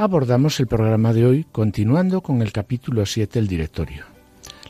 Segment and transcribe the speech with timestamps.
[0.00, 4.06] Abordamos el programa de hoy continuando con el capítulo 7 del directorio.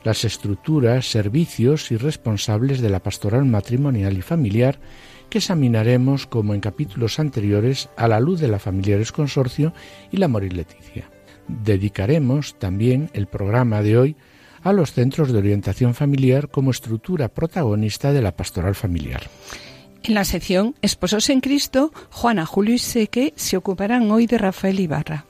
[0.03, 4.81] Las estructuras, servicios y responsables de la pastoral matrimonial y familiar
[5.29, 9.73] que examinaremos como en capítulos anteriores a la luz de la Familiares Consorcio
[10.11, 11.09] y la Morir Leticia.
[11.47, 14.17] Dedicaremos también el programa de hoy
[14.65, 19.23] a los centros de orientación familiar como estructura protagonista de la pastoral familiar.
[20.03, 24.81] En la sección Esposos en Cristo, Juana, Julio y Seque se ocuparán hoy de Rafael
[24.81, 25.27] Ibarra.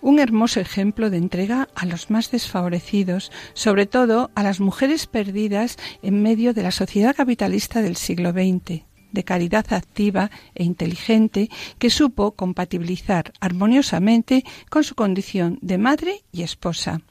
[0.00, 5.76] Un hermoso ejemplo de entrega a los más desfavorecidos, sobre todo a las mujeres perdidas
[6.02, 11.90] en medio de la sociedad capitalista del siglo XX, de caridad activa e inteligente que
[11.90, 17.02] supo compatibilizar armoniosamente con su condición de madre y esposa.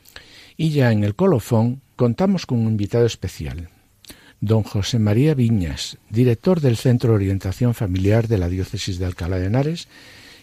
[0.58, 3.70] Y ya en el colofón contamos con un invitado especial,
[4.42, 9.38] don José María Viñas, director del Centro de Orientación Familiar de la Diócesis de Alcalá
[9.38, 9.88] de Henares,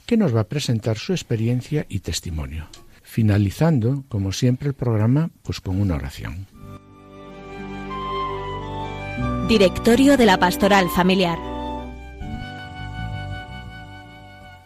[0.07, 2.67] que nos va a presentar su experiencia y testimonio,
[3.03, 6.47] finalizando, como siempre, el programa pues con una oración.
[9.49, 11.39] Directorio de la Pastoral Familiar.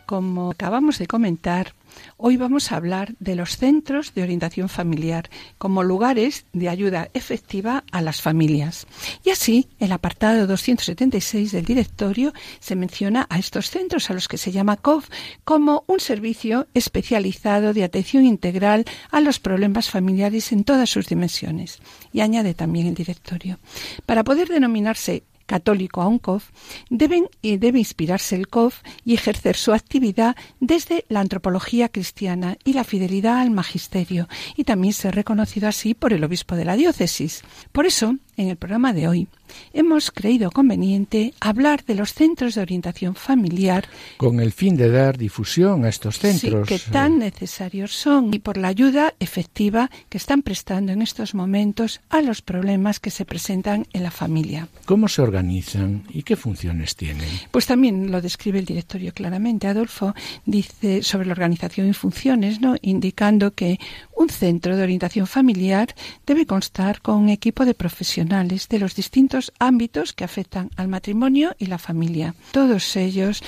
[0.07, 1.76] Como acabamos de comentar,
[2.17, 7.85] Hoy vamos a hablar de los centros de orientación familiar como lugares de ayuda efectiva
[7.93, 8.87] a las familias.
[9.25, 14.39] Y así, el apartado 276 del directorio se menciona a estos centros a los que
[14.39, 15.09] se llama COF
[15.45, 21.81] como un servicio especializado de atención integral a los problemas familiares en todas sus dimensiones.
[22.13, 23.59] Y añade también el directorio.
[24.07, 26.51] Para poder denominarse católico a un COF,
[26.91, 32.73] deben y debe inspirarse el COF y ejercer su actividad desde la antropología cristiana y
[32.73, 37.43] la fidelidad al magisterio, y también ser reconocido así por el obispo de la diócesis.
[37.73, 39.29] Por eso, en el programa de hoy
[39.73, 45.17] hemos creído conveniente hablar de los centros de orientación familiar con el fin de dar
[45.17, 50.43] difusión a estos centros que tan necesarios son y por la ayuda efectiva que están
[50.43, 54.69] prestando en estos momentos a los problemas que se presentan en la familia.
[54.85, 57.29] ¿Cómo se organizan y qué funciones tienen?
[57.51, 59.69] Pues también lo describe el directorio claramente.
[59.69, 60.15] Adolfo
[60.45, 62.77] dice sobre la organización y funciones, ¿no?
[62.83, 63.79] indicando que
[64.17, 65.95] un centro de orientación familiar
[66.27, 71.55] debe constar con un equipo de profesionales de los distintos ámbitos que afectan al matrimonio
[71.59, 72.35] y la familia.
[72.53, 73.43] Todos ellos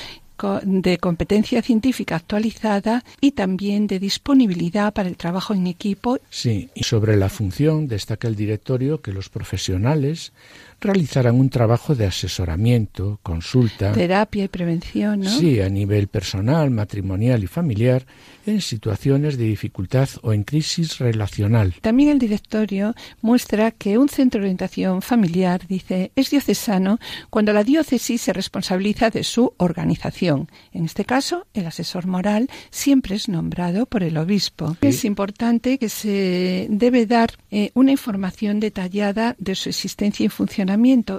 [0.62, 6.18] de competencia científica actualizada y también de disponibilidad para el trabajo en equipo.
[6.30, 10.32] Sí, y sobre la función destaca el directorio que los profesionales
[10.80, 15.30] realizarán un trabajo de asesoramiento, consulta, terapia y prevención, ¿no?
[15.30, 18.06] Sí, a nivel personal, matrimonial y familiar
[18.46, 21.74] en situaciones de dificultad o en crisis relacional.
[21.80, 26.98] También el directorio muestra que un centro de orientación familiar, dice, es diocesano
[27.30, 30.48] cuando la diócesis se responsabiliza de su organización.
[30.72, 34.76] En este caso, el asesor moral siempre es nombrado por el obispo.
[34.80, 40.67] Es importante que se debe dar eh, una información detallada de su existencia y funcionamiento,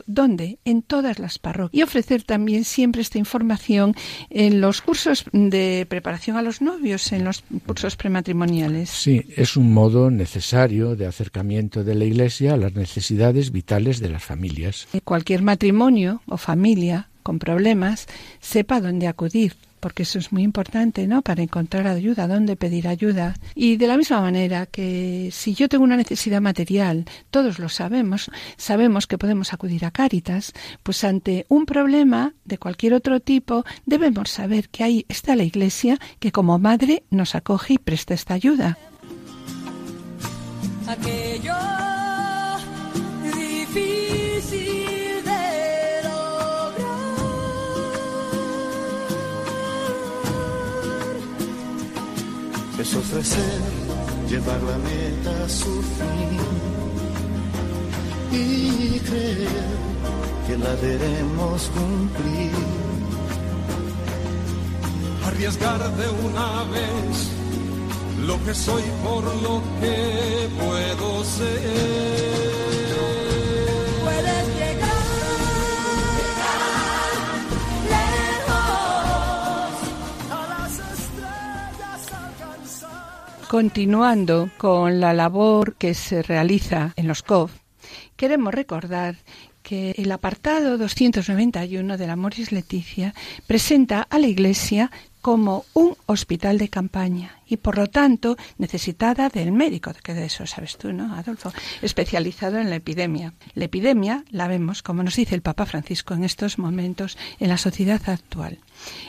[0.06, 3.96] donde en todas las parroquias, y ofrecer también siempre esta información
[4.30, 8.90] en los cursos de preparación a los novios, en los cursos prematrimoniales.
[8.90, 14.10] Sí, es un modo necesario de acercamiento de la Iglesia a las necesidades vitales de
[14.10, 14.88] las familias.
[15.04, 18.08] Cualquier matrimonio o familia con problemas
[18.40, 21.22] sepa dónde acudir porque eso es muy importante, ¿no?
[21.22, 23.36] Para encontrar ayuda, dónde pedir ayuda.
[23.56, 28.30] Y de la misma manera que si yo tengo una necesidad material, todos lo sabemos,
[28.58, 30.54] sabemos que podemos acudir a Cáritas,
[30.84, 35.98] pues ante un problema de cualquier otro tipo, debemos saber que ahí está la Iglesia
[36.20, 38.78] que como madre nos acoge y presta esta ayuda.
[40.88, 41.89] Aquello
[52.90, 53.62] es ofrecer,
[54.28, 56.40] llevar la meta a su fin
[58.32, 59.68] y creer
[60.48, 62.52] que la debemos cumplir.
[65.26, 67.30] Arriesgar de una vez
[68.26, 72.59] lo que soy por lo que puedo ser.
[83.50, 87.52] Continuando con la labor que se realiza en los COF,
[88.16, 89.16] queremos recordar
[89.64, 93.16] que el apartado 291 de la Moris Leticia
[93.48, 94.92] presenta a la Iglesia
[95.22, 100.46] como un hospital de campaña y por lo tanto necesitada del médico, que de eso
[100.46, 101.52] sabes tú, ¿no, Adolfo?
[101.82, 103.34] Especializado en la epidemia.
[103.56, 107.58] La epidemia la vemos, como nos dice el Papa Francisco en estos momentos, en la
[107.58, 108.60] sociedad actual.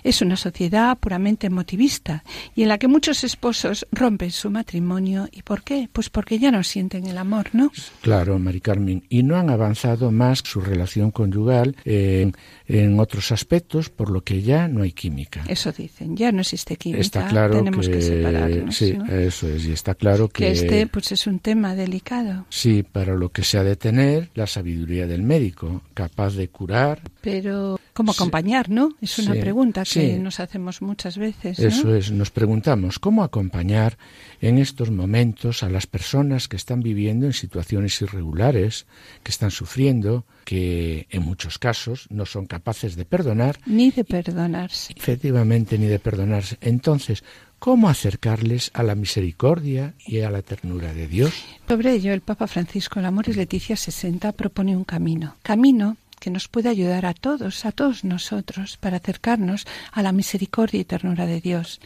[0.03, 5.29] Es una sociedad puramente emotivista y en la que muchos esposos rompen su matrimonio.
[5.31, 5.89] ¿Y por qué?
[5.93, 7.71] Pues porque ya no sienten el amor, ¿no?
[8.01, 9.05] Claro, Mari Carmen.
[9.09, 12.35] Y no han avanzado más su relación conyugal en,
[12.67, 15.45] en otros aspectos, por lo que ya no hay química.
[15.47, 17.01] Eso dicen, ya no existe química.
[17.01, 18.77] Está claro tenemos que, separarnos.
[18.77, 19.07] Sí, ¿no?
[19.07, 19.65] eso es.
[19.67, 20.45] Y está claro que...
[20.45, 22.47] que este pues es un tema delicado.
[22.49, 27.03] Sí, para lo que se ha de tener la sabiduría del médico, capaz de curar.
[27.21, 28.19] Pero, ¿cómo Sí.
[28.23, 28.91] acompañar, no?
[29.01, 30.19] Es una Sí, pregunta que sí.
[30.19, 31.59] nos hacemos muchas veces.
[31.59, 31.69] ¿no?
[31.69, 33.99] Eso es, nos preguntamos cómo acompañar
[34.41, 38.87] en estos momentos a las personas que están viviendo en situaciones irregulares,
[39.23, 44.95] que están sufriendo, que en muchos casos no son capaces de perdonar, Ni de perdonarse.
[44.97, 46.57] efectivamente, ni de perdonarse.
[46.61, 47.23] Entonces,
[47.59, 51.33] ¿cómo acercarles a la misericordia y a la ternura de Dios?
[51.69, 55.37] Sobre ello, el Papa Francisco en la Amoris Leticia 60 propone un camino.
[55.43, 60.81] Camino que nos puede ayudar a todos, a todos nosotros, para acercarnos a la misericordia
[60.81, 61.81] y ternura de Dios.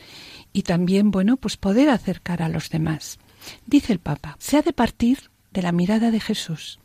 [0.53, 3.19] Y también, bueno, pues poder acercar a los demás.
[3.67, 6.79] Dice el Papa, se ha de partir de la mirada de Jesús.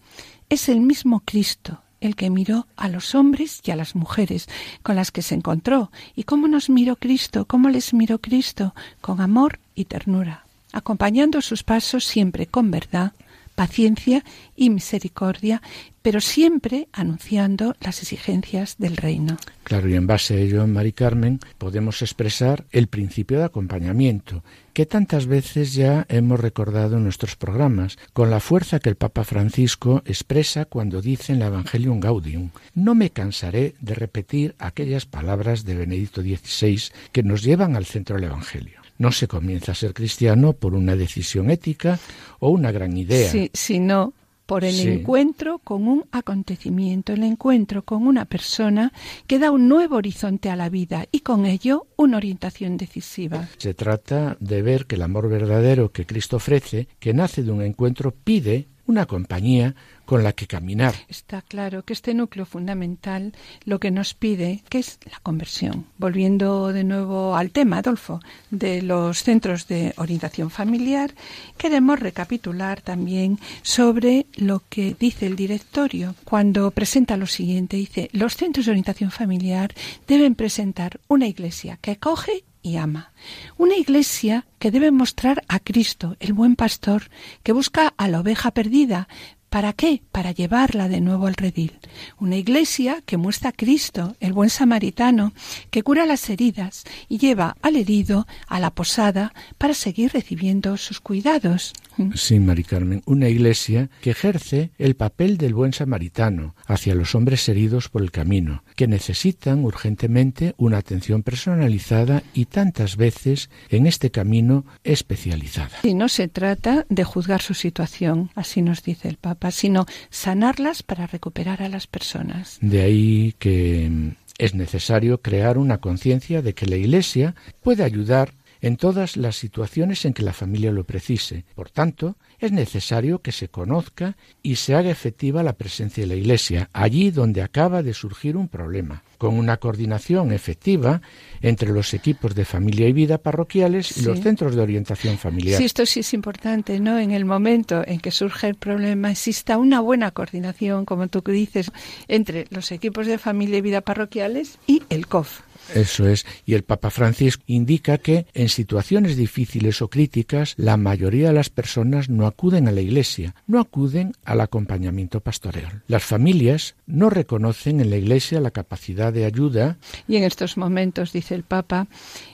[0.49, 4.47] Es el mismo Cristo el que miró a los hombres y a las mujeres
[4.83, 5.91] con las que se encontró.
[6.15, 7.45] ¿Y cómo nos miró Cristo?
[7.45, 8.73] ¿Cómo les miró Cristo?
[9.01, 13.13] Con amor y ternura, acompañando sus pasos siempre con verdad,
[13.59, 14.23] paciencia
[14.55, 15.61] y misericordia,
[16.01, 19.35] pero siempre anunciando las exigencias del reino.
[19.65, 24.85] Claro, y en base a ello, Mari Carmen, podemos expresar el principio de acompañamiento, que
[24.85, 30.03] tantas veces ya hemos recordado en nuestros programas, con la fuerza que el Papa Francisco
[30.05, 32.51] expresa cuando dice en la Evangelium Gaudium.
[32.75, 38.15] No me cansaré de repetir aquellas palabras de Benedicto XVI que nos llevan al centro
[38.15, 38.78] del Evangelio.
[38.99, 41.97] No se comienza a ser cristiano por una decisión ética
[42.39, 43.31] o una gran idea.
[43.31, 44.13] Sí, sino
[44.45, 44.87] por el Sí.
[44.89, 48.91] encuentro con un acontecimiento, el encuentro con una persona
[49.27, 53.47] que da un nuevo horizonte a la vida y con ello una orientación decisiva.
[53.57, 57.61] Se trata de ver que el amor verdadero que Cristo ofrece, que nace de un
[57.61, 59.75] encuentro, pide una compañía
[60.05, 60.95] con la que caminar.
[61.07, 63.33] Está claro que este núcleo fundamental
[63.63, 65.85] lo que nos pide que es la conversión.
[65.99, 68.19] Volviendo de nuevo al tema, Adolfo,
[68.49, 71.13] de los centros de orientación familiar,
[71.59, 77.77] queremos recapitular también sobre lo que dice el directorio cuando presenta lo siguiente.
[77.77, 79.75] Dice, los centros de orientación familiar
[80.07, 83.13] deben presentar una iglesia que acoge y ama.
[83.57, 87.09] Una iglesia que debe mostrar a Cristo, el buen pastor,
[87.43, 89.07] que busca a la oveja perdida.
[89.49, 90.03] ¿Para qué?
[90.11, 91.79] Para llevarla de nuevo al redil.
[92.19, 95.33] Una iglesia que muestra a Cristo, el buen samaritano,
[95.71, 100.99] que cura las heridas y lleva al herido a la posada para seguir recibiendo sus
[100.99, 101.73] cuidados.
[102.15, 107.49] Sí, Mari Carmen, una iglesia que ejerce el papel del buen samaritano hacia los hombres
[107.49, 114.11] heridos por el camino, que necesitan urgentemente una atención personalizada y tantas veces en este
[114.11, 115.79] camino especializada.
[115.83, 120.83] Y no se trata de juzgar su situación, así nos dice el Papa, sino sanarlas
[120.83, 122.57] para recuperar a las personas.
[122.61, 128.33] De ahí que mm, es necesario crear una conciencia de que la Iglesia puede ayudar
[128.61, 131.45] en todas las situaciones en que la familia lo precise.
[131.55, 136.15] Por tanto, es necesario que se conozca y se haga efectiva la presencia de la
[136.15, 141.01] Iglesia allí donde acaba de surgir un problema, con una coordinación efectiva
[141.41, 144.05] entre los equipos de familia y vida parroquiales y Sí.
[144.05, 145.57] los centros de orientación familiar.
[145.57, 146.99] Sí, esto sí es importante, ¿no?
[146.99, 151.71] En el momento en que surge el problema, exista una buena coordinación, como tú dices,
[152.07, 155.41] entre los equipos de familia y vida parroquiales y el COF.
[155.73, 156.25] Eso es.
[156.45, 161.49] Y el Papa Francisco indica que en situaciones difíciles o críticas la mayoría de las
[161.49, 165.83] personas no acuden a la Iglesia, no acuden al acompañamiento pastoral.
[165.87, 169.77] Las familias no reconocen en la Iglesia la capacidad de ayuda.
[170.07, 171.87] Y en estos momentos, dice el Papa,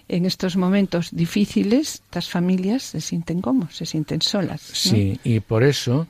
[0.07, 4.69] en estos momentos difíciles, las familias se sienten como, se sienten solas.
[4.69, 4.75] ¿no?
[4.75, 6.07] Sí, y por eso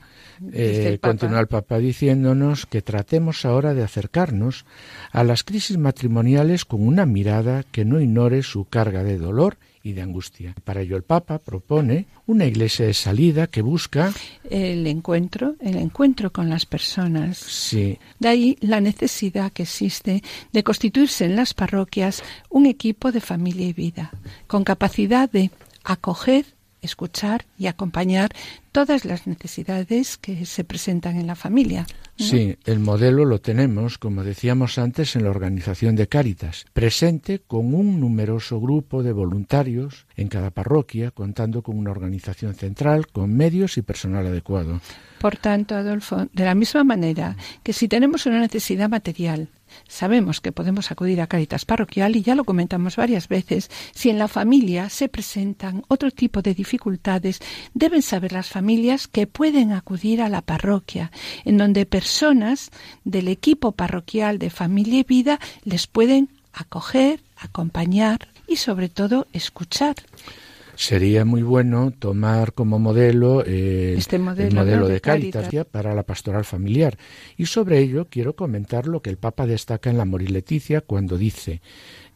[0.51, 4.65] eh, continúa el Papa diciéndonos que tratemos ahora de acercarnos
[5.12, 9.94] a las crisis matrimoniales con una mirada que no ignore su carga de dolor y
[9.94, 10.56] de angustia.
[10.63, 14.13] Para ello el Papa propone una iglesia de salida que busca,
[14.50, 17.38] El encuentro, el encuentro con las personas.
[17.38, 23.22] sí, De ahí la necesidad que existe de constituirse en las parroquias un equipo de
[23.22, 24.12] familia y vida,
[24.48, 25.51] con capacidad de
[25.84, 26.46] acoger,
[26.86, 28.32] escuchar y acompañar
[28.72, 31.86] todas las necesidades que se presentan en la familia.
[32.18, 37.74] Sí, el modelo lo tenemos, como decíamos antes, en la organización de Cáritas, presente con
[37.74, 43.77] un numeroso grupo de voluntarios en cada parroquia, contando con una organización central, con medios
[43.77, 44.80] y personal adecuado.
[45.20, 49.50] Por tanto, Adolfo, de la misma manera que si tenemos una necesidad material,
[49.88, 53.70] Sabemos que podemos acudir a Caritas Parroquial y ya lo comentamos varias veces.
[53.94, 57.39] Si en la familia se presentan otro tipo de dificultades,
[57.74, 61.12] deben saber las familias que pueden acudir a la parroquia,
[61.44, 62.72] en donde personas
[63.03, 69.96] del equipo parroquial de familia y vida les pueden acoger, acompañar y sobre todo escuchar
[70.75, 76.46] sería muy bueno tomar como modelo, este modelo, el modelo de, Caritas para la pastoral
[76.46, 76.98] familiar.
[77.38, 81.62] Y sobre ello quiero comentar lo que el Papa destaca en la Morileticia cuando dice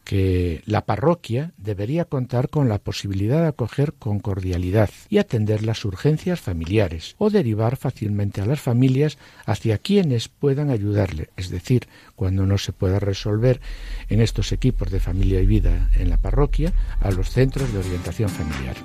[0.04, 5.84] que la parroquia debería contar con la posibilidad de acoger con cordialidad y atender las
[5.84, 12.46] urgencias familiares o derivar fácilmente a las familias hacia quienes puedan ayudarle, es decir, cuando
[12.46, 13.60] no se pueda resolver
[14.08, 18.28] en estos equipos de familia y vida en la parroquia, a los centros de orientación
[18.28, 18.76] familiar.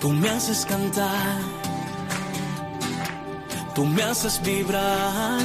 [0.00, 1.40] Tú me haces cantar,
[3.74, 5.40] tú me haces vibrar,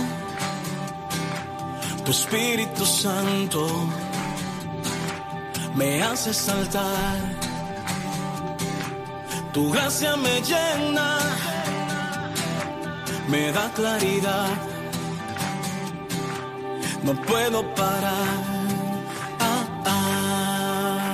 [2.06, 3.68] tu Espíritu Santo
[5.76, 7.18] me hace saltar.
[9.54, 11.20] Tu gracia me llena,
[13.30, 14.50] me da claridad.
[17.04, 18.38] No puedo parar.
[19.40, 21.12] Ah, ah.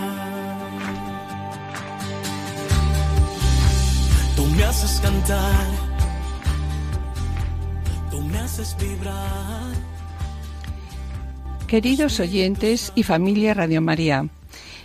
[4.36, 5.92] Tú me haces cantar.
[11.72, 14.28] Queridos oyentes y familia Radio María,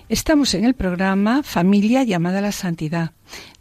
[0.09, 3.11] Estamos en el programa Familia llamada a la Santidad,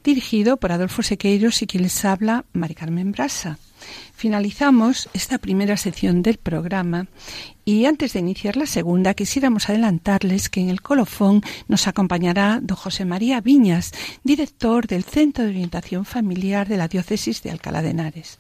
[0.03, 3.57] dirigido por Adolfo Sequeiros y quien les habla, Mari Carmen Brasa.
[4.13, 7.07] Finalizamos esta primera sección del programa
[7.65, 12.77] y antes de iniciar la segunda quisiéramos adelantarles que en el colofón nos acompañará don
[12.77, 13.91] José María Viñas,
[14.23, 18.37] director del Centro de Orientación Familiar de la Diócesis de Alcalá de Henares.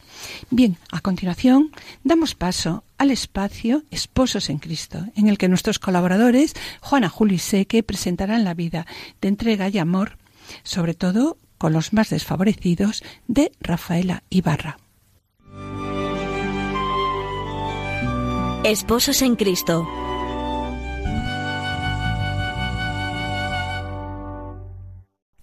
[0.51, 1.71] Bien, a continuación
[2.03, 7.83] damos paso al espacio Esposos en Cristo, en el que nuestros colaboradores, Juana Juli Seque,
[7.83, 8.85] presentarán la vida
[9.21, 10.17] de entrega y amor,
[10.63, 14.77] sobre todo con los más desfavorecidos, de Rafaela Ibarra.
[18.63, 19.87] Esposos en Cristo.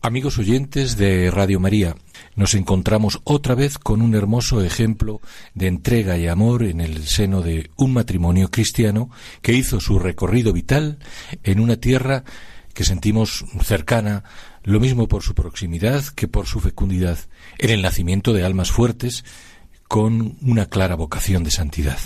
[0.01, 1.95] Amigos oyentes de Radio María,
[2.35, 5.21] nos encontramos otra vez con un hermoso ejemplo
[5.55, 9.11] de entrega y amor en el seno de un matrimonio cristiano
[9.43, 10.99] que hizo su recorrido vital
[11.43, 12.25] en una tierra
[12.75, 14.25] que sentimos cercana,
[14.63, 17.19] lo mismo por su proximidad que por su fecundidad,
[17.59, 19.25] en el nacimiento de almas fuertes
[19.89, 21.99] con una clara vocación de santidad.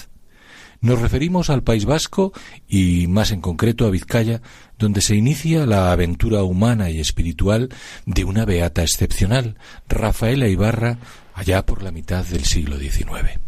[0.81, 2.33] Nos referimos al País Vasco
[2.69, 4.43] y más en concreto a Vizcaya,
[4.79, 7.71] donde se inicia la aventura humana y espiritual
[8.05, 9.57] de una beata excepcional,
[9.89, 10.99] Rafaela Ibarra,
[11.35, 13.39] allá por la mitad del siglo XIX.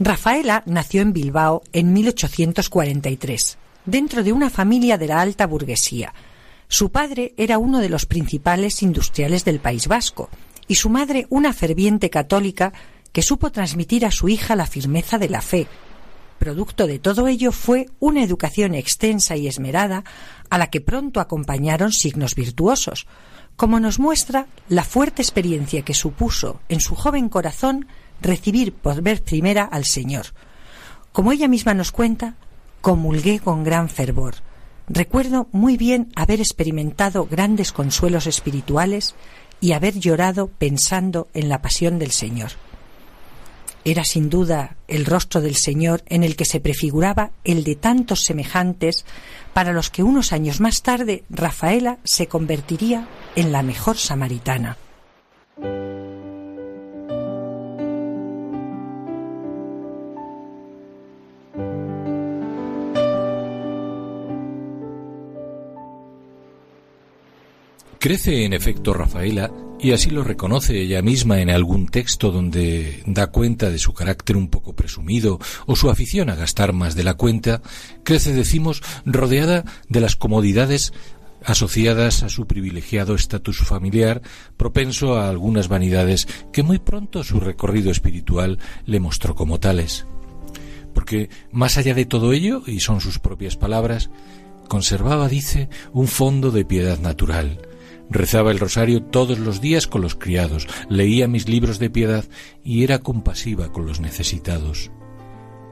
[0.00, 6.14] Rafaela nació en Bilbao en 1843, dentro de una familia de la alta burguesía.
[6.68, 10.28] Su padre era uno de los principales industriales del País Vasco
[10.68, 12.72] y su madre una ferviente católica
[13.12, 15.66] que supo transmitir a su hija la firmeza de la fe,
[16.38, 20.04] Producto de todo ello fue una educación extensa y esmerada
[20.50, 23.06] a la que pronto acompañaron signos virtuosos,
[23.56, 27.88] como nos muestra la fuerte experiencia que supuso en su joven corazón
[28.22, 30.26] recibir por vez primera al Señor.
[31.12, 32.36] Como ella misma nos cuenta,
[32.80, 34.36] comulgué con gran fervor.
[34.88, 39.16] Recuerdo muy bien haber experimentado grandes consuelos espirituales
[39.60, 42.52] y haber llorado pensando en la pasión del Señor.
[43.88, 48.22] Era sin duda el rostro del Señor en el que se prefiguraba el de tantos
[48.22, 49.06] semejantes
[49.54, 54.76] para los que unos años más tarde Rafaela se convertiría en la mejor samaritana.
[68.00, 69.50] Crece en efecto Rafaela
[69.80, 74.36] y así lo reconoce ella misma en algún texto donde da cuenta de su carácter
[74.36, 77.60] un poco presumido o su afición a gastar más de la cuenta,
[78.04, 80.92] crece, decimos, rodeada de las comodidades
[81.44, 84.22] asociadas a su privilegiado estatus familiar,
[84.56, 90.06] propenso a algunas vanidades que muy pronto su recorrido espiritual le mostró como tales.
[90.94, 94.10] Porque, más allá de todo ello, y son sus propias palabras,
[94.68, 97.67] conservaba, dice, un fondo de piedad natural,
[98.10, 102.24] Rezaba el rosario todos los días con los criados, leía mis libros de piedad
[102.64, 104.90] y era compasiva con los necesitados.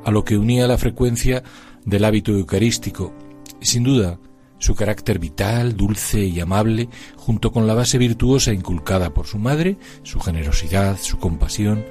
[0.04, 1.42] A lo que unía la frecuencia
[1.84, 3.14] del hábito eucarístico,
[3.60, 4.18] sin duda
[4.58, 9.76] su carácter vital, dulce y amable, junto con la base virtuosa inculcada por su madre,
[10.02, 11.84] su generosidad, su compasión,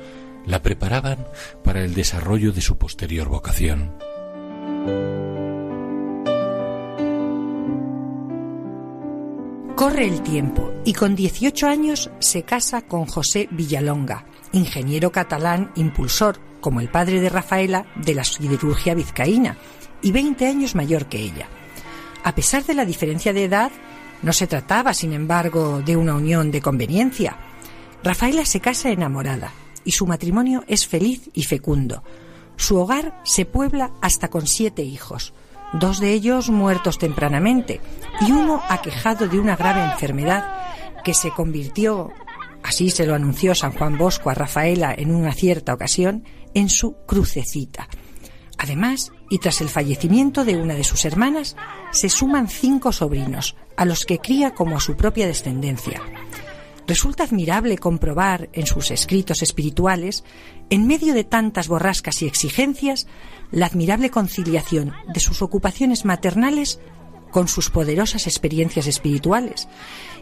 [0.45, 1.25] la preparaban
[1.63, 3.91] para el desarrollo de su posterior vocación.
[9.75, 16.39] Corre el tiempo y con 18 años se casa con José Villalonga, ingeniero catalán impulsor,
[16.61, 19.57] como el padre de Rafaela, de la siderurgia vizcaína,
[20.01, 21.49] y 20 años mayor que ella.
[22.23, 23.69] A pesar de la diferencia de edad,
[24.21, 27.35] no se trataba, sin embargo, de una unión de conveniencia.
[28.01, 29.51] Rafaela se casa enamorada
[29.83, 32.01] y su matrimonio es feliz y fecundo.
[32.55, 35.33] Su hogar se puebla hasta con siete hijos,
[35.79, 37.81] dos de ellos muertos tempranamente
[38.21, 40.45] y uno aquejado de una grave enfermedad
[41.03, 42.11] que se convirtió,
[42.63, 46.95] así se lo anunció San Juan Bosco a Rafaela en una cierta ocasión, en su
[47.05, 47.87] crucecita.
[48.57, 51.55] Además, y tras el fallecimiento de una de sus hermanas,
[51.91, 56.01] se suman cinco sobrinos, a los que cría como a su propia descendencia.
[56.87, 60.23] Resulta admirable comprobar en sus escritos espirituales,
[60.69, 63.07] en medio de tantas borrascas y exigencias,
[63.51, 66.79] la admirable conciliación de sus ocupaciones maternales
[67.31, 69.67] con sus poderosas experiencias espirituales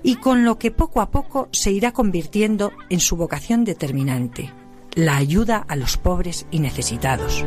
[0.02, 4.52] y con lo que poco a poco se irá convirtiendo en su vocación determinante,
[4.96, 7.46] la ayuda a los pobres y necesitados.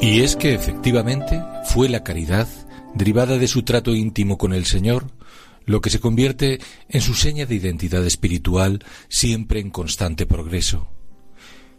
[0.00, 2.46] Y es que efectivamente fue la caridad,
[2.94, 5.10] derivada de su trato íntimo con el Señor,
[5.64, 10.90] lo que se convierte en su seña de identidad espiritual siempre en constante progreso.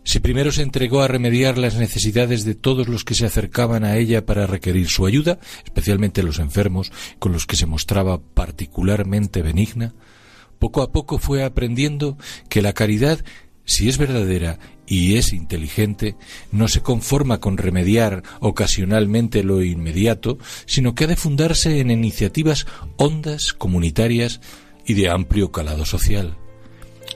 [0.04, 3.98] Si primero se entregó a remediar las necesidades de todos los que se acercaban a
[3.98, 9.94] ella para requerir su ayuda, especialmente los enfermos, con los que se mostraba particularmente benigna,
[10.60, 12.18] poco a poco fue aprendiendo
[12.50, 13.24] que la caridad,
[13.66, 16.16] si es verdadera y es inteligente,
[16.52, 22.66] no se conforma con remediar ocasionalmente lo inmediato, sino que ha de fundarse en iniciativas
[22.96, 24.40] hondas, comunitarias
[24.86, 26.38] y de amplio calado social.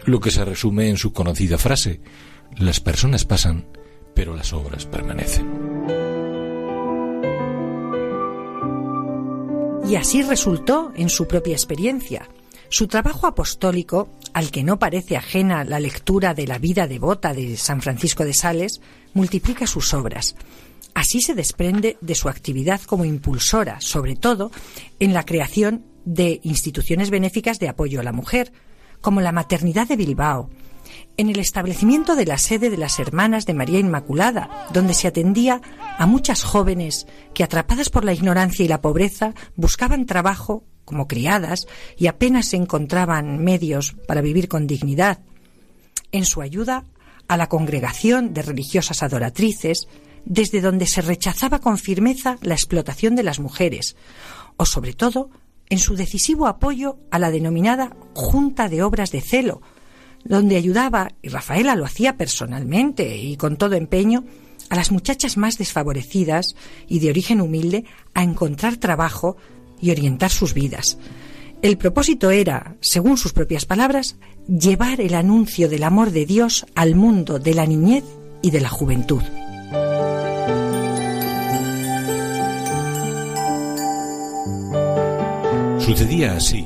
[0.05, 2.01] Lo que se resume en su conocida frase,
[2.57, 3.65] las personas pasan,
[4.13, 5.47] pero las obras permanecen.
[9.87, 12.29] Y así resultó en su propia experiencia.
[12.71, 17.57] Su trabajo apostólico, al que no parece ajena la lectura de la vida devota de
[17.57, 18.79] San Francisco de Sales,
[19.13, 20.35] multiplica sus obras.
[20.93, 24.51] Así se desprende de su actividad como impulsora, sobre todo
[25.01, 28.53] en la creación de instituciones benéficas de apoyo a la mujer,
[29.01, 30.49] como la Maternidad de Bilbao,
[31.17, 35.61] en el establecimiento de la sede de las Hermanas de María Inmaculada, donde se atendía
[35.97, 41.67] a muchas jóvenes que, atrapadas por la ignorancia y la pobreza, buscaban trabajo como criadas
[41.97, 45.19] y apenas se encontraban medios para vivir con dignidad.
[46.11, 46.85] En su ayuda
[47.27, 49.87] a la congregación de religiosas adoratrices,
[50.25, 53.95] desde donde se rechazaba con firmeza la explotación de las mujeres,
[54.57, 55.29] o sobre todo
[55.69, 59.61] en su decisivo apoyo a la denominada Junta de Obras de Celo,
[60.23, 64.23] donde ayudaba, y Rafaela lo hacía personalmente y con todo empeño,
[64.69, 66.55] a las muchachas más desfavorecidas
[66.87, 69.37] y de origen humilde a encontrar trabajo
[69.81, 70.97] y orientar sus vidas.
[71.61, 74.15] El propósito era, según sus propias palabras,
[74.47, 78.03] llevar el anuncio del amor de Dios al mundo de la niñez
[78.41, 79.21] y de la juventud.
[85.79, 86.65] Sucedía así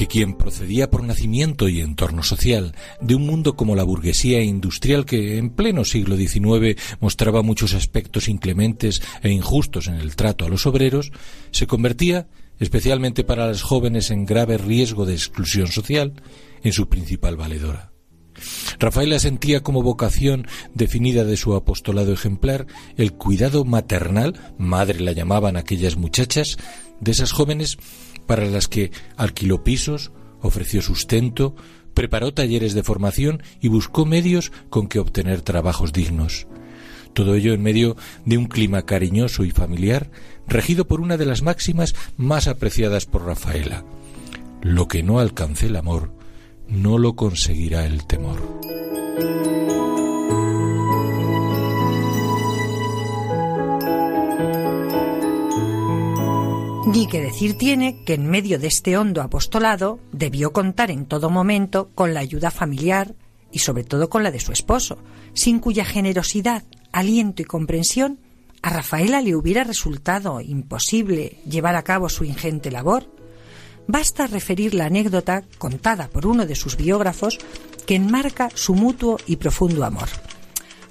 [0.00, 5.04] que quien procedía por nacimiento y entorno social de un mundo como la burguesía industrial
[5.04, 10.48] que en pleno siglo XIX mostraba muchos aspectos inclementes e injustos en el trato a
[10.48, 11.12] los obreros,
[11.50, 16.14] se convertía, especialmente para las jóvenes en grave riesgo de exclusión social,
[16.62, 17.92] en su principal valedora.
[18.78, 25.58] Rafaela sentía como vocación definida de su apostolado ejemplar el cuidado maternal, madre la llamaban
[25.58, 26.56] aquellas muchachas,
[27.00, 27.76] de esas jóvenes
[28.30, 31.56] para las que alquiló pisos, ofreció sustento,
[31.94, 36.46] preparó talleres de formación y buscó medios con que obtener trabajos dignos.
[37.12, 40.12] Todo ello en medio de un clima cariñoso y familiar,
[40.46, 43.84] regido por una de las máximas más apreciadas por Rafaela.
[44.62, 46.12] Lo que no alcance el amor,
[46.68, 48.60] no lo conseguirá el temor.
[56.90, 61.30] Ni que decir tiene que en medio de este hondo apostolado debió contar en todo
[61.30, 63.14] momento con la ayuda familiar
[63.52, 64.98] y sobre todo con la de su esposo,
[65.32, 68.18] sin cuya generosidad, aliento y comprensión
[68.60, 73.08] a Rafaela le hubiera resultado imposible llevar a cabo su ingente labor,
[73.86, 77.38] basta referir la anécdota contada por uno de sus biógrafos
[77.86, 80.08] que enmarca su mutuo y profundo amor.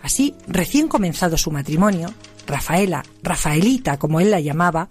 [0.02, 2.14] Así, recién comenzado su matrimonio,
[2.48, 4.88] Rafaela, Rafaelita como él la llamaba,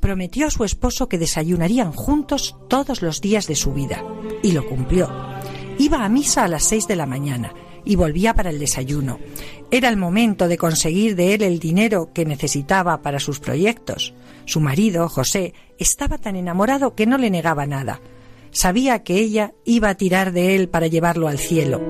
[0.00, 4.02] prometió a su esposo que desayunarían juntos todos los días de su vida,
[4.42, 5.10] y lo cumplió.
[5.78, 7.52] Iba a misa a las seis de la mañana
[7.84, 9.18] y volvía para el desayuno.
[9.70, 14.14] Era el momento de conseguir de él el dinero que necesitaba para sus proyectos.
[14.44, 18.00] Su marido, José, estaba tan enamorado que no le negaba nada.
[18.50, 21.80] Sabía que ella iba a tirar de él para llevarlo al cielo.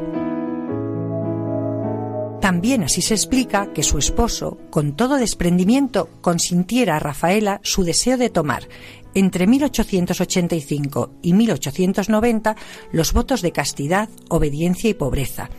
[2.41, 8.17] También así se explica que su esposo, con todo desprendimiento, consintiera a Rafaela su deseo
[8.17, 8.67] de tomar,
[9.15, 12.57] entre 1885 y 1890,
[12.93, 15.51] los votos de castidad, obediencia y pobreza.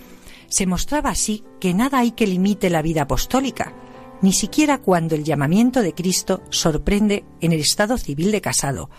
[0.47, 3.73] Se mostraba así que nada hay que limite la vida apostólica,
[4.21, 8.89] ni siquiera cuando el llamamiento de Cristo sorprende en el estado civil de casado.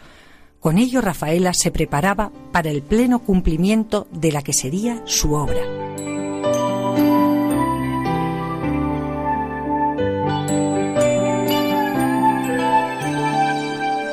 [0.60, 6.11] Con ello Rafaela se preparaba para el pleno cumplimiento de la que sería su obra.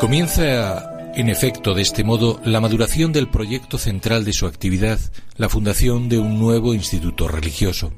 [0.09, 4.99] Comienza, en efecto, de este modo, la maduración del proyecto central de su actividad,
[5.37, 7.93] la fundación de un nuevo instituto religioso.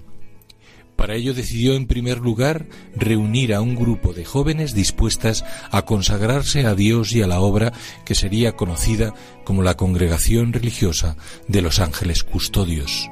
[0.98, 6.66] Para ello decidió, en primer lugar, reunir a un grupo de jóvenes dispuestas a consagrarse
[6.66, 7.72] a Dios y a la obra
[8.04, 9.14] que sería conocida
[9.46, 11.16] como la Congregación Religiosa
[11.48, 13.10] de los Ángeles Custodios.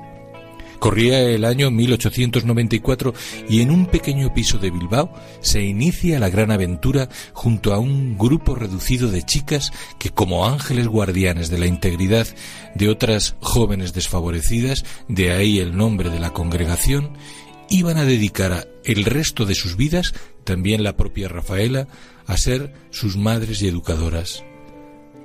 [0.80, 3.14] Corría el año 1894
[3.50, 8.18] y en un pequeño piso de Bilbao se inicia la gran aventura junto a un
[8.18, 12.28] grupo reducido de chicas que como ángeles guardianes de la integridad
[12.76, 17.12] de otras jóvenes desfavorecidas, de ahí el nombre de la congregación,
[17.70, 20.14] iban a dedicar el resto de sus vidas,
[20.44, 21.88] también la propia Rafaela,
[22.26, 24.44] a ser sus madres y educadoras.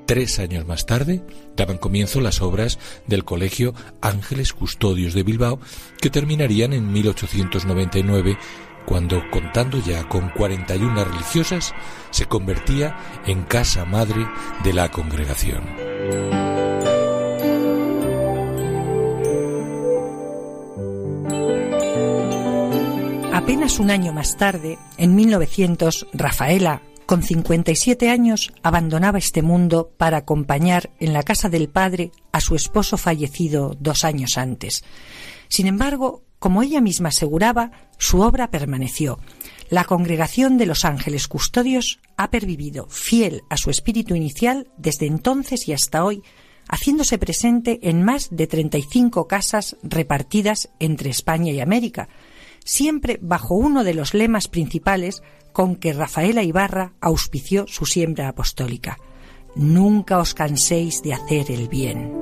[0.06, 1.22] Tres años más tarde
[1.56, 5.58] daban comienzo las obras del Colegio Ángeles Custodios de Bilbao,
[6.00, 8.36] que terminarían en 1899,
[8.84, 11.72] cuando, contando ya con 41 religiosas,
[12.10, 14.26] se convertía en casa madre
[14.62, 15.64] de la congregación.
[23.32, 30.18] Apenas un año más tarde, en 1900, Rafaela, con 57 años abandonaba este mundo para
[30.18, 34.84] acompañar en la casa del padre a su esposo fallecido dos años antes.
[35.48, 39.18] Sin embargo, como ella misma aseguraba, su obra permaneció.
[39.70, 45.68] La congregación de los ángeles custodios ha pervivido fiel a su espíritu inicial desde entonces
[45.68, 46.22] y hasta hoy,
[46.68, 52.08] haciéndose presente en más de 35 casas repartidas entre España y América,
[52.64, 55.22] siempre bajo uno de los lemas principales
[55.52, 58.98] con que Rafaela Ibarra auspició su siembra apostólica.
[59.54, 62.12] Nunca os canséis de hacer el bien.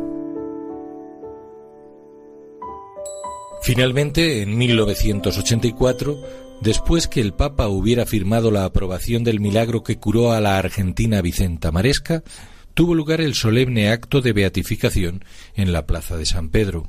[3.62, 6.20] Finalmente, en 1984,
[6.60, 11.22] después que el Papa hubiera firmado la aprobación del milagro que curó a la argentina
[11.22, 12.24] Vicenta Maresca,
[12.74, 15.24] tuvo lugar el solemne acto de beatificación
[15.54, 16.88] en la Plaza de San Pedro.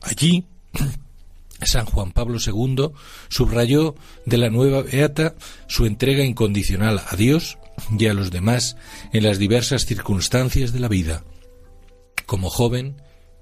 [0.00, 0.46] Allí,
[1.66, 2.90] San Juan Pablo II
[3.28, 3.94] subrayó
[4.26, 5.34] de la nueva beata
[5.68, 7.58] su entrega incondicional a Dios
[7.98, 8.76] y a los demás
[9.12, 11.24] en las diversas circunstancias de la vida,
[12.26, 13.00] como joven,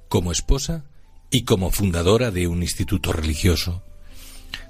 [0.08, 0.84] como esposa
[1.30, 3.82] y como fundadora de un instituto religioso.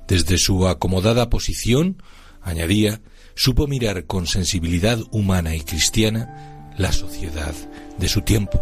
[0.06, 2.02] Desde su acomodada posición,
[2.42, 3.00] añadía,
[3.34, 7.54] supo mirar con sensibilidad humana y cristiana la sociedad
[7.98, 8.60] de su tiempo.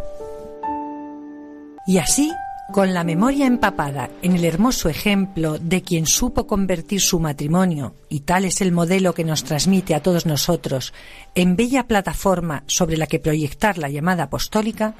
[1.86, 2.30] Y así
[2.72, 8.20] con la memoria empapada en el hermoso ejemplo de quien supo convertir su matrimonio, y
[8.20, 10.92] tal es el modelo que nos transmite a todos nosotros,
[11.34, 14.94] en bella plataforma sobre la que proyectar la llamada apostólica,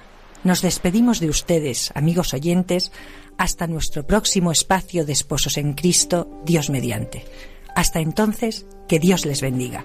[0.45, 2.91] nos despedimos de ustedes, amigos oyentes,
[3.37, 7.25] hasta nuestro próximo espacio de Esposos en Cristo, Dios mediante.
[7.75, 9.85] Hasta entonces, que Dios les bendiga.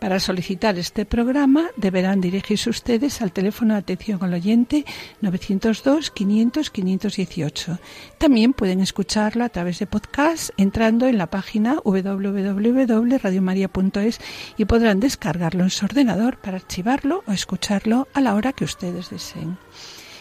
[0.00, 4.86] Para solicitar este programa deberán dirigirse ustedes al teléfono de atención al oyente
[5.20, 7.78] 902 500 518.
[8.16, 14.20] También pueden escucharlo a través de podcast entrando en la página www.radiomaria.es
[14.56, 19.10] y podrán descargarlo en su ordenador para archivarlo o escucharlo a la hora que ustedes
[19.10, 19.58] deseen.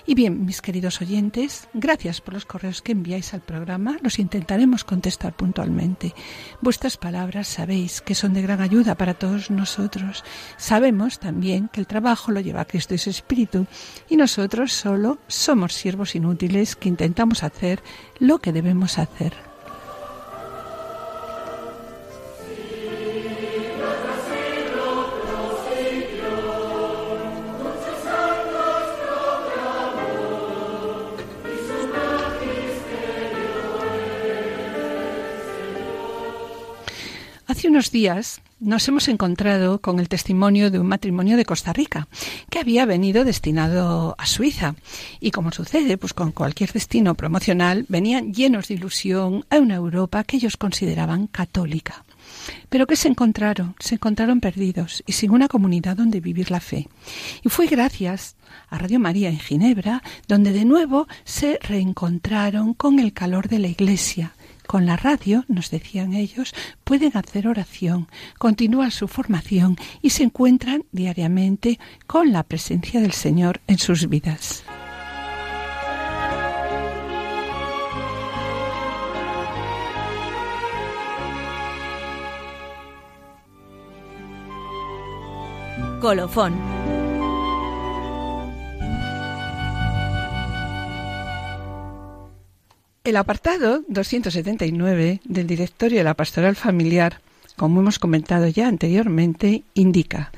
[0.10, 3.98] Y bien, mis queridos oyentes, gracias por los correos que enviáis al programa.
[4.02, 6.16] Los intentaremos contestar puntualmente.
[6.62, 10.24] Vuestras palabras sabéis que son de gran ayuda para todos nosotros.
[10.58, 13.68] Sabemos también que el trabajo lo lleva Cristo y su Espíritu
[14.10, 17.84] y nosotros solo somos siervos inútiles que intentamos hacer
[18.18, 19.49] lo que debemos hacer.
[37.88, 42.10] Días nos hemos encontrado con el testimonio de un matrimonio de Costa Rica
[42.50, 44.76] que había venido destinado a Suiza
[45.22, 50.26] y como sucede pues con cualquier destino promocional venían llenos de ilusión a una Europa
[50.26, 52.04] que ellos consideraban católica.
[52.70, 53.76] Pero ¿qué se encontraron?
[53.80, 56.88] Se encontraron perdidos y sin una comunidad donde vivir la fe.
[57.44, 58.36] Y fue gracias
[58.70, 63.68] a Radio María en Ginebra donde de nuevo se reencontraron con el calor de la
[63.68, 64.34] Iglesia,
[64.70, 66.54] con la radio, nos decían ellos,
[66.84, 73.62] pueden hacer oración, continúan su formación y se encuentran diariamente con la presencia del Señor
[73.66, 74.64] en sus vidas.
[86.00, 86.79] Colofón
[93.06, 97.22] El apartado 279 del Directorio de la Pastoral Familiar,
[97.56, 100.32] como hemos comentado ya anteriormente, indica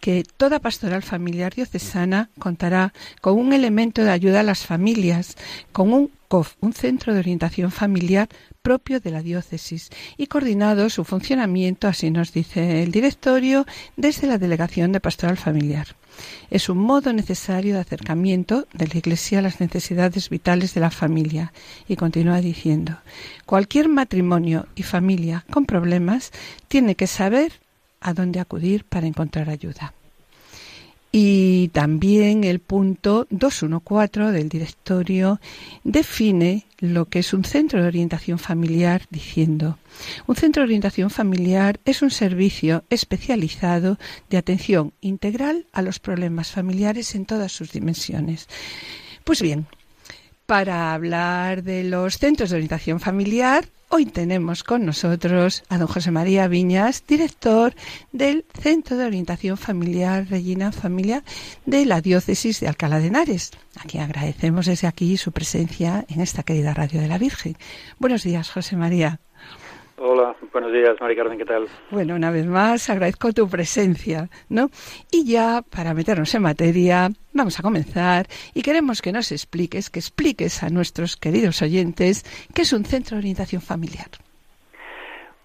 [0.00, 5.36] que toda pastoral familiar diocesana contará con un elemento de ayuda a las familias,
[5.72, 8.28] con un centro de orientación familiar
[8.62, 14.38] propio de la diócesis y coordinado su funcionamiento, así nos dice el directorio, desde la
[14.38, 15.88] Delegación de Pastoral Familiar.
[16.50, 20.90] Es un modo necesario de acercamiento de la Iglesia a las necesidades vitales de la
[20.90, 21.52] familia.
[21.88, 22.98] Y continúa diciendo,
[23.46, 26.32] cualquier matrimonio y familia con problemas
[26.68, 27.60] tiene que saber
[28.00, 29.94] a dónde acudir para encontrar ayuda.
[31.12, 35.40] Y también el punto 214 del directorio
[35.82, 39.78] define lo que es un centro de orientación familiar diciendo,
[40.28, 43.98] un centro de orientación familiar es un servicio especializado
[44.30, 48.46] de atención integral a los problemas familiares en todas sus dimensiones.
[49.24, 49.66] Pues bien,
[50.46, 56.10] para hablar de los centros de orientación familiar, hoy tenemos con nosotros a don José
[56.10, 57.74] María Viñas, director
[58.12, 61.24] del Centro de Orientación Familiar Regina Familia
[61.66, 66.20] de la Diócesis de Alcalá de Henares, a quien agradecemos desde aquí su presencia en
[66.20, 67.56] esta querida Radio de la Virgen.
[67.98, 69.20] Buenos días, José María.
[70.02, 71.66] Hola, buenos días, Mari Carmen, ¿qué tal?
[71.90, 74.70] Bueno, una vez más agradezco tu presencia, ¿no?
[75.12, 79.98] Y ya, para meternos en materia, vamos a comenzar y queremos que nos expliques, que
[79.98, 84.08] expliques a nuestros queridos oyentes qué es un centro de orientación familiar.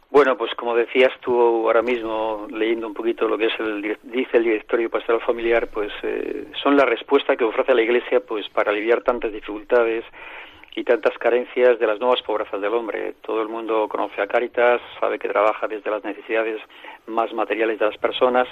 [0.10, 4.38] Bueno, pues como decías tú ahora mismo, leyendo un poquito lo que es el, dice
[4.38, 8.72] el directorio pastoral familiar, pues eh, son la respuesta que ofrece la Iglesia pues para
[8.72, 10.06] aliviar tantas dificultades
[10.76, 13.14] y tantas carencias de las nuevas pobrezas del hombre.
[13.22, 16.62] Todo el mundo conoce a Cáritas, sabe que trabaja desde las necesidades
[17.08, 18.48] más materiales de las personas,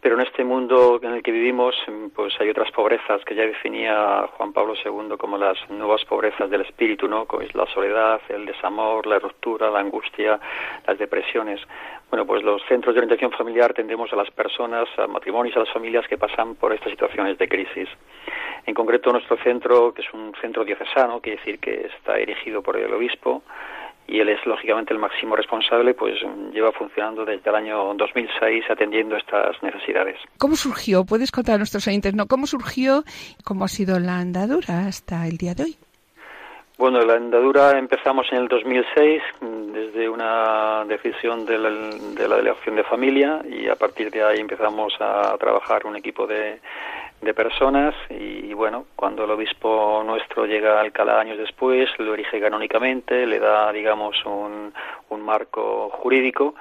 [0.00, 1.74] pero en este mundo en el que vivimos,
[2.14, 6.62] pues hay otras pobrezas que ya definía Juan Pablo II como las nuevas pobrezas del
[6.62, 7.26] espíritu, ¿no?
[7.26, 10.40] Como es la soledad, el desamor, la ruptura, la angustia,
[10.86, 11.60] las depresiones.
[12.08, 15.72] Bueno, pues los centros de orientación familiar tendemos a las personas, a matrimonios, a las
[15.72, 17.88] familias que pasan por estas situaciones de crisis.
[18.66, 22.76] En concreto, nuestro centro, que es un centro diocesano, quiere decir que está erigido por
[22.76, 23.42] el obispo,
[24.10, 26.14] y él es lógicamente el máximo responsable, pues
[26.52, 30.16] lleva funcionando desde el año 2006 atendiendo estas necesidades.
[30.36, 31.04] ¿Cómo surgió?
[31.04, 32.26] ¿Puedes contar a nuestros oyentes no?
[32.26, 33.04] cómo surgió
[33.38, 35.76] y cómo ha sido la andadura hasta el día de hoy?
[36.76, 39.22] Bueno, la andadura empezamos en el 2006
[39.72, 44.40] desde una decisión de la, de la delegación de familia y a partir de ahí
[44.40, 46.58] empezamos a trabajar un equipo de
[47.20, 52.40] de personas y, bueno, cuando el obispo nuestro llega a Alcalá años después, lo erige
[52.40, 54.72] canónicamente, le da, digamos, un,
[55.10, 56.54] un marco jurídico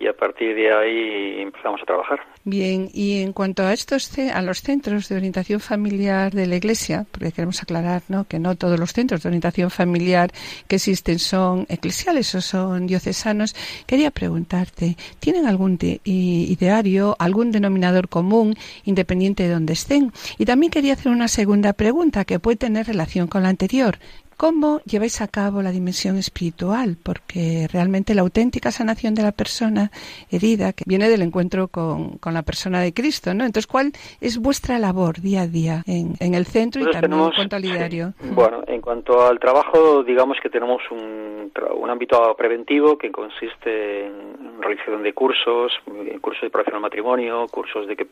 [0.00, 2.20] y a partir de ahí empezamos a trabajar.
[2.44, 7.04] Bien, y en cuanto a estos a los centros de orientación familiar de la Iglesia,
[7.10, 8.24] porque queremos aclarar ¿no?
[8.24, 10.30] que no todos los centros de orientación familiar
[10.68, 13.56] que existen son eclesiales o son diocesanos,
[13.86, 20.12] quería preguntarte, ¿tienen algún ideario, algún denominador común, independiente de donde estén?
[20.38, 23.98] Y también quería hacer una segunda pregunta que puede tener relación con la anterior.
[24.38, 26.96] ¿Cómo lleváis a cabo la dimensión espiritual?
[27.02, 29.90] Porque realmente la auténtica sanación de la persona
[30.30, 33.44] herida que viene del encuentro con, la persona de Cristo, ¿no?
[33.44, 37.56] Entonces, ¿cuál es vuestra labor día a día en, el centro y también en cuanto
[37.56, 38.14] al ideario?
[38.30, 44.62] Bueno, en cuanto al trabajo, digamos que tenemos un, un ámbito preventivo que consiste en
[44.62, 45.72] realización de cursos,
[46.20, 48.06] cursos de preparación al matrimonio, cursos de,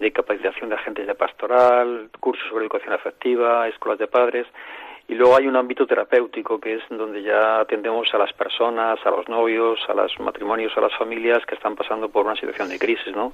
[0.00, 4.48] de capacitación de agentes de pastoral, cursos sobre educación afectiva, escuelas de padres
[5.06, 9.10] y luego hay un ámbito terapéutico que es donde ya atendemos a las personas, a
[9.10, 12.78] los novios, a los matrimonios, a las familias que están pasando por una situación de
[12.78, 13.32] crisis, ¿no?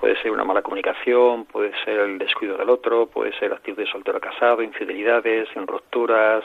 [0.00, 3.86] Puede ser una mala comunicación, puede ser el descuido del otro, puede ser actitud de
[3.86, 6.44] soltero casado, infidelidades, en rupturas,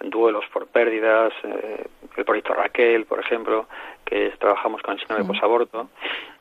[0.00, 1.84] en duelos por pérdidas, eh,
[2.16, 3.66] el proyecto Raquel, por ejemplo,
[4.06, 5.88] que trabajamos con el síndrome de posaborto.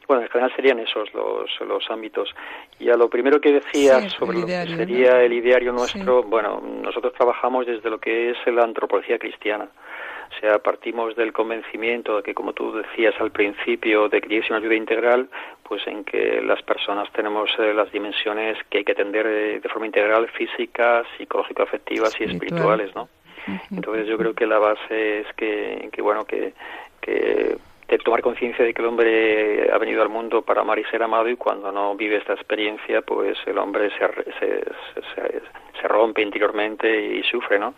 [0.08, 2.34] Bueno, en general serían esos los, los ámbitos.
[2.80, 7.13] Y a lo primero que decías sobre lo que sería el ideario nuestro, bueno, nosotros
[7.13, 9.67] trabajamos desde lo que es la antropología cristiana.
[10.30, 14.46] O sea, partimos del convencimiento de que, como tú decías al principio, de que tiene
[14.50, 15.30] una ayuda integral,
[15.63, 19.70] pues en que las personas tenemos eh, las dimensiones que hay que atender eh, de,
[19.70, 23.10] forma integral, físicas, psicológico-afectivas y espirituales, ¿no?
[23.72, 26.54] Entonces yo creo que la base es que, que bueno, que,
[27.00, 30.84] que de tomar conciencia de que el hombre ha venido al mundo para amar y
[30.86, 34.08] ser amado y cuando no vive esta experiencia, pues el hombre se,
[34.39, 35.41] se,
[35.80, 37.73] se, rompe interiormente y sufre, ¿no?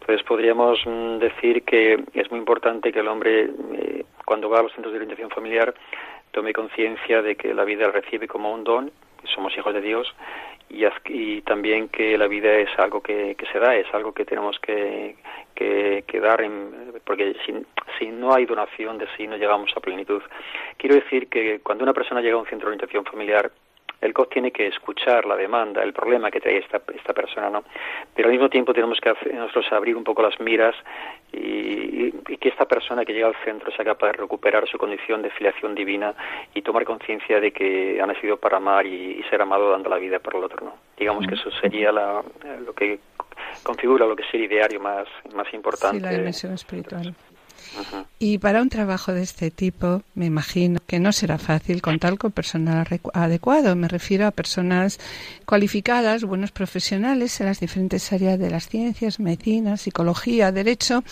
[0.00, 4.62] Entonces podríamos mm, decir que es muy importante que el hombre, eh, cuando va a
[4.62, 5.74] los centros de orientación familiar,
[6.30, 8.90] tome conciencia de que la vida recibe como un don,
[9.34, 10.12] somos hijos de Dios,
[11.08, 14.58] y, también que la vida es algo que, que se da, es algo que tenemos
[14.58, 15.16] que,
[15.54, 17.54] que, que dar, en, porque si,
[17.98, 20.22] si no hay donación de sí no llegamos a plenitud.
[20.76, 23.50] Quiero decir que cuando una persona llega a un centro de orientación familiar,
[24.02, 27.64] el COF tiene que escuchar la demanda, el problema que trae esta, esta persona, ¿no?
[28.14, 30.74] Pero al mismo tiempo tenemos que nosotros abrir un poco las miras
[31.32, 32.10] y,
[32.42, 35.76] que esta persona que llega al centro sea capaz de recuperar su condición de filiación
[35.76, 36.12] divina
[36.52, 40.18] y tomar conciencia de que ha nacido para amar y, ser amado dando la vida
[40.18, 40.74] por el otro, ¿no?
[40.98, 42.22] Digamos que eso sería la,
[42.64, 42.98] lo que
[43.62, 45.98] configura lo que es el ideario más, más importante.
[45.98, 47.14] Sí, la dimensión espiritual.
[48.18, 52.32] Y para un trabajo de este tipo, me imagino que no será fácil contar con
[52.32, 53.74] personal adecuado.
[53.74, 55.00] Me refiero a personas
[55.46, 61.02] cualificadas, buenos profesionales en las diferentes áreas de las ciencias, medicina, psicología, derecho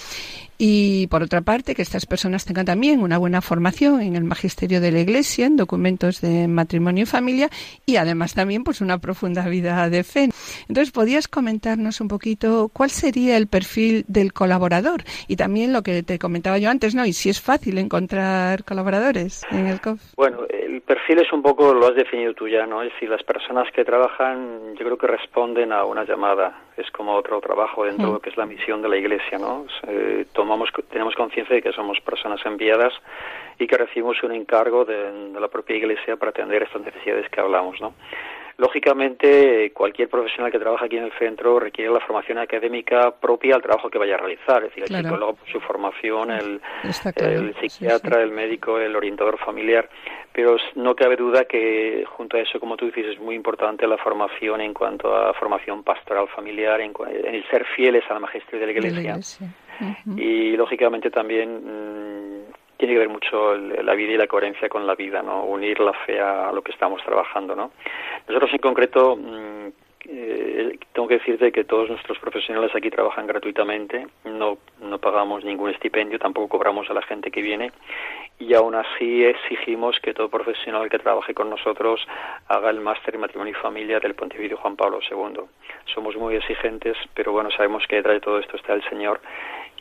[0.63, 4.83] y por otra parte que estas personas tengan también una buena formación en el magisterio
[4.83, 7.49] de la Iglesia, en documentos de matrimonio y familia
[7.87, 10.29] y además también pues una profunda vida de fe.
[10.69, 16.03] Entonces, ¿podías comentarnos un poquito cuál sería el perfil del colaborador y también lo que
[16.03, 17.07] te comentaba yo antes, ¿no?
[17.07, 19.67] Y si es fácil encontrar colaboradores en
[20.17, 22.83] Bueno, el perfil es un poco lo has definido tú ya, ¿no?
[22.83, 26.63] Es decir, las personas que trabajan, yo creo que responden a una llamada.
[26.77, 29.67] Es como otro trabajo dentro de lo que es la misión de la Iglesia, ¿no?
[29.87, 32.93] Eh, tenemos conciencia de que somos personas enviadas
[33.59, 37.81] y que recibimos un encargo de, la propia Iglesia para atender estas necesidades que hablamos,
[37.81, 37.93] ¿no?
[38.61, 43.63] Lógicamente, cualquier profesional que trabaja aquí en el centro requiere la formación académica propia al
[43.63, 46.61] trabajo que vaya a realizar, es decir, el psicólogo, su formación, el,
[47.59, 49.89] psiquiatra, el médico, el orientador familiar.
[50.31, 53.97] Pero no cabe duda que junto a eso, como tú dices, es muy importante la
[53.97, 58.67] formación en cuanto a formación pastoral familiar, en, el ser fieles a la magisterio de
[58.67, 59.49] la Iglesia.
[60.19, 62.50] Y lógicamente también mm,
[62.81, 65.45] tiene que ver mucho la vida y la coherencia con la vida, ¿no?
[65.45, 67.73] Unir la fe a lo que estamos trabajando, ¿no?
[68.27, 69.69] Nosotros en concreto mm,
[70.07, 75.69] eh, tengo que decirte que todos nuestros profesionales aquí trabajan gratuitamente, no, no pagamos ningún
[75.69, 77.71] estipendio, tampoco cobramos a la gente que viene
[78.39, 82.01] y aún así exigimos que todo profesional que trabaje con nosotros
[82.49, 85.43] haga el máster en matrimonio y familia del Pontificio Juan Pablo II.
[85.95, 89.21] Somos muy exigentes, pero bueno, sabemos que detrás de todo esto está el Señor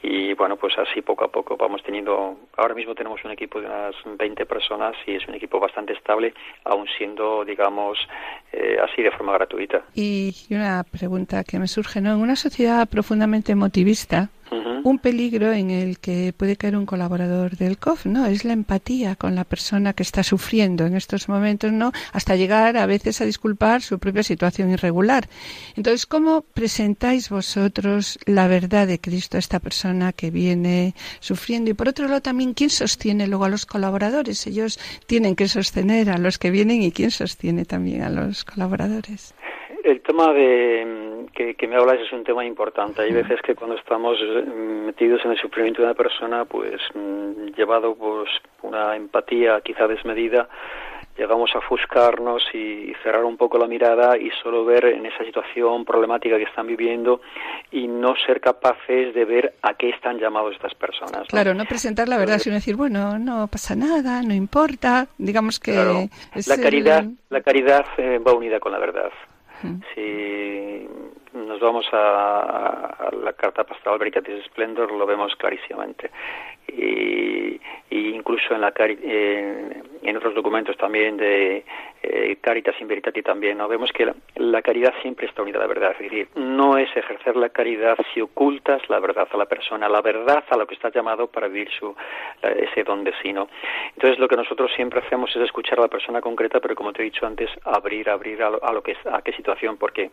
[0.02, 3.68] y bueno, pues así poco a poco vamos teniendo, ahora mismo tenemos un equipo de
[3.68, 6.34] unas 20 personas y es un equipo bastante estable,
[6.64, 7.98] aún siendo, digamos,
[8.54, 9.84] eh, así de forma gratuita.
[9.96, 12.14] Y una pregunta que me surge, ¿no?
[12.14, 13.56] En una sociedad profundamente
[14.84, 18.26] un peligro en el que puede caer un colaborador del COF, ¿no?
[18.26, 21.92] Es la empatía con la persona que está sufriendo en estos momentos, ¿no?
[22.14, 25.30] Hasta llegar a veces a disculpar su propia situación irregular.
[25.76, 31.72] Entonces, ¿cómo presentáis vosotros la verdad de Cristo a esta persona que viene sufriendo?
[31.72, 34.46] Y por otro lado, también, ¿quién sostiene luego a los colaboradores?
[34.48, 39.34] Ellos tienen que sostener a los que vienen y quién sostiene también a los colaboradores.
[39.84, 43.02] El tema de que, que, me hablas es un tema importante.
[43.02, 44.42] Hay veces que cuando estamos eh,
[44.86, 48.30] metidos en el sufrimiento de una persona, pues mm, llevado pues
[48.62, 50.50] una empatía quizá desmedida,
[51.20, 55.84] llegamos a ofuscarnos y cerrar un poco la mirada y solo ver en esa situación
[55.84, 57.22] problemática que están viviendo
[57.72, 61.28] y no ser capaces de ver a qué están llamados estas personas.
[61.28, 65.74] Claro, no presentar la verdad, sino decir, bueno, no pasa nada, no importa, digamos que...
[66.48, 69.12] la, caridad, la caridad eh, va unida con la verdad.
[69.94, 70.88] Si
[71.34, 76.12] nos vamos a, la carta pastoral Veritatis Splendor, lo vemos clarísimamente.
[76.70, 77.60] Y,
[77.92, 81.64] incluso en, la, en, otros documentos también de
[82.04, 83.68] eh, Caritas in Veritate también, ¿no?
[83.68, 85.92] vemos que la, caridad siempre está unida a la verdad.
[85.94, 90.02] Es decir, no es ejercer la caridad si ocultas la verdad a la persona, la
[90.02, 91.96] verdad a lo que está llamado para vivir su,
[92.44, 93.34] ese don de sí.
[93.34, 93.48] ¿no?
[93.96, 97.02] Entonces, lo que nosotros siempre hacemos es escuchar a la persona concreta, pero como te
[97.02, 100.12] he dicho antes, abrir, abrir a, lo, que, a qué situación, porque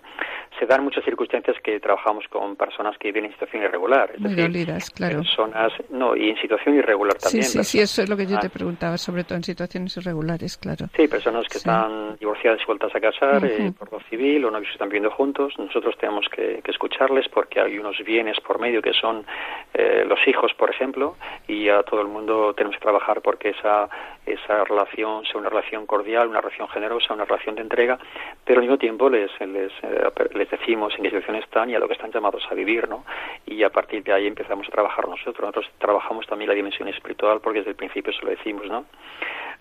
[0.59, 4.11] se dan muchas circunstancias que trabajamos con personas que viven en situación irregular.
[4.15, 5.19] Es decir, claro.
[5.19, 7.45] Personas, no, y en situación irregular también.
[7.45, 10.57] Sí, sí, sí, eso es lo que yo te preguntaba, sobre todo en situaciones irregulares,
[10.57, 10.87] claro.
[10.97, 14.69] Sí, personas que están divorciadas y vueltas a casar eh, por lo civil o novios
[14.69, 15.55] que están viviendo juntos.
[15.59, 19.25] Nosotros tenemos que, escucharles porque hay unos bienes por medio que son
[19.73, 21.17] eh, los hijos, por ejemplo,
[21.49, 23.89] y a todo el mundo tenemos que trabajar porque esa,
[24.27, 27.99] esa relación sea una relación cordial, una relación generosa, una relación de entrega,
[28.45, 31.79] pero al mismo tiempo les, les, eh, les decimos en qué situación están y a
[31.79, 33.05] lo que están llamados a vivir, ¿no?
[33.47, 35.41] Y a partir de ahí empezamos a trabajar nosotros.
[35.41, 38.85] Nosotros trabajamos también la dimensión espiritual porque desde el principio eso lo decimos, ¿no?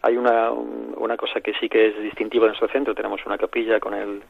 [0.01, 3.80] Hay una, una cosa que sí que es distintiva de nuestro centro, tenemos una capilla
[3.80, 4.21] con el...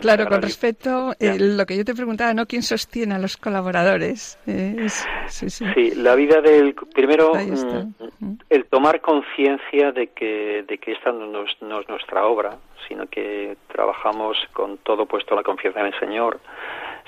[0.00, 2.46] claro, con respecto a lo que yo te preguntaba, ¿no?
[2.46, 4.38] ¿Quién sostiene a los colaboradores?
[5.28, 6.74] sí, la vida del...
[6.94, 12.26] Primero, mm, el tomar conciencia de que, de que esta no es, no es nuestra
[12.26, 12.56] obra,
[12.88, 16.40] sino que trabajamos con todo puesto la confianza en el Señor,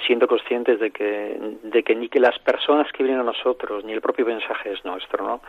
[0.06, 3.92] siendo conscientes de que, de que ni que las personas que vienen a nosotros, ni
[3.92, 5.40] el propio mensaje es nuestro, ¿no?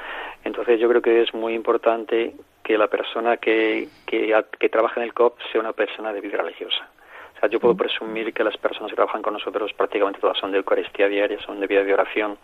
[0.44, 5.08] Entonces yo creo que es muy importante que la persona que, que, que trabaja en
[5.08, 6.88] el COP sea una persona de vida religiosa.
[7.36, 10.52] O sea, yo puedo presumir que las personas que trabajan con nosotros prácticamente todas son
[10.52, 12.38] de Eucaristía diaria, son de vida de oración.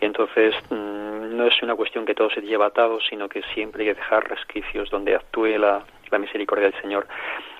[0.00, 3.82] Y entonces mm, no es una cuestión que todo se lleva atado, sino que siempre
[3.82, 7.06] hay que dejar resquicios donde actúe la, la misericordia del Señor.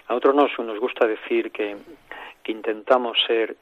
[0.07, 1.77] A nosotros nos, nos gusta decir que,
[2.43, 3.57] que intentamos ser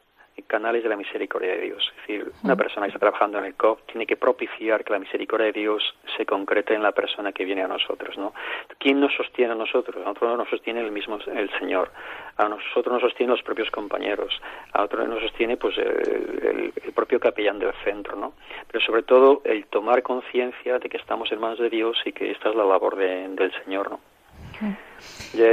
[0.47, 1.91] canales de la misericordia de Dios.
[1.91, 4.99] Es decir, una persona que está trabajando en el COP tiene que propiciar que la
[4.99, 5.82] misericordia de Dios
[6.16, 8.32] se concrete en la persona que viene a nosotros, ¿no?
[8.78, 9.97] ¿Quién nos sostiene a nosotros?
[9.97, 11.91] A nosotros nos sostiene el mismo el Señor.
[12.36, 14.41] A nosotros nos sostienen los propios compañeros.
[14.72, 18.34] A otros nos sostiene pues el, propio capellán del centro, ¿no?
[18.70, 22.30] Pero sobre todo el tomar conciencia de que estamos en manos de Dios y que
[22.30, 24.01] esta es la labor del Señor, ¿no?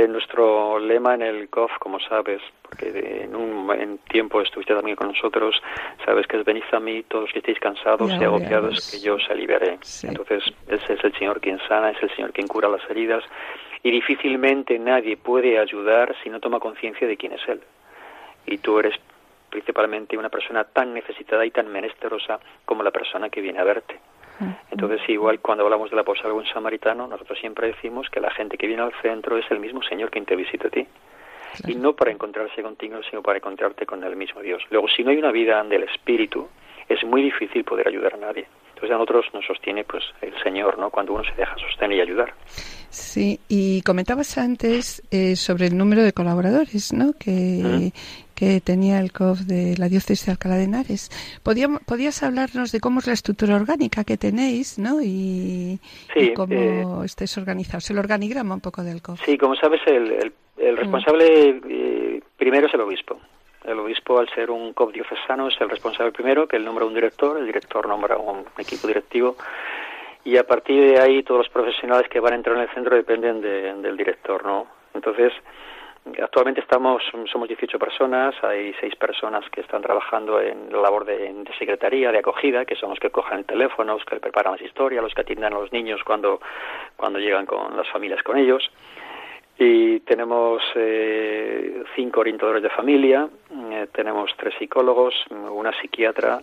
[0.08, 5.62] Nuestro lema en el COF, como sabes, porque en un tiempo estuviste también con nosotros,
[6.06, 9.16] sabes que es venid a mí todos los que estéis cansados y agobiados, que yo
[9.16, 9.78] os aliviaré.
[10.04, 13.24] Entonces, ese es el Señor quien sana, es el Señor quien cura las heridas,
[13.84, 17.62] y difícilmente nadie puede ayudar si no toma conciencia de quién es Él.
[18.48, 18.96] Y tú eres
[19.50, 24.00] principalmente una persona tan necesitada y tan menesterosa como la persona que viene a verte.
[24.72, 28.68] Entonces, igual cuando hablamos del apóstol buen samaritano, nosotros siempre decimos que la gente que
[28.68, 30.86] viene al centro es el mismo Señor quien te visita a ti.
[31.68, 34.62] Y no para encontrarse contigo, sino para encontrarte con el mismo Dios.
[34.72, 36.50] Luego, si no hay una vida del Espíritu,
[36.90, 38.46] es muy difícil poder ayudar a nadie.
[38.70, 40.90] Entonces a nosotros nos sostiene pues el Señor, ¿no?
[40.90, 42.34] Cuando uno se deja sostener y ayudar.
[42.90, 47.14] Sí, y comentabas antes eh, sobre el número de colaboradores, ¿no?
[47.14, 47.94] Que,
[48.36, 51.10] que tenía el COF de la diócesis de Alcalá de Henares.
[51.44, 55.02] ¿Podías hablarnos de cómo es la estructura orgánica que tenéis, ¿no?
[55.02, 55.80] Y,
[56.36, 59.22] cómo eh, estáis organizados, el organigrama un poco del COF.
[59.24, 60.78] Sí, como sabes, el, el, mm.
[60.78, 63.20] responsable eh, primero es el obispo.
[63.64, 66.94] El obispo, al ser un COP diocesano, es el responsable primero, que él nombra un
[66.94, 69.38] director, el director nombra un equipo directivo,
[70.24, 72.96] y a partir de ahí todos los profesionales que van a entrar en el centro
[72.96, 74.68] dependen del director, ¿no?
[74.94, 75.34] Entonces,
[76.22, 77.02] Actualmente estamos,
[77.32, 82.20] somos 18 personas, hay seis personas que están trabajando en la labor de, secretaría, de
[82.20, 85.22] acogida, que son los que cojan el teléfono, los que preparan las historias, los que
[85.22, 86.40] atiendan a los niños cuando,
[86.96, 88.70] cuando llegan con las familias con ellos.
[89.58, 93.28] Y tenemos eh, cinco orientadores de familia,
[93.72, 96.42] eh, tenemos tres psicólogos, una psiquiatra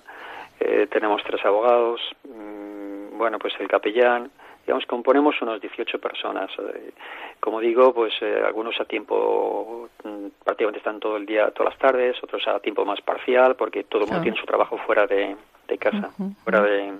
[0.65, 4.31] eh, tenemos tres abogados, mm, bueno, pues el capellán,
[4.67, 6.51] digamos, componemos unos 18 personas.
[6.59, 6.93] Eh,
[7.41, 11.79] como digo, pues eh, algunos a tiempo, mm, prácticamente están todo el día, todas las
[11.79, 15.37] tardes, otros a tiempo más parcial, porque todo el mundo tiene su trabajo fuera de,
[15.79, 16.11] casa,
[16.45, 16.93] fuera de,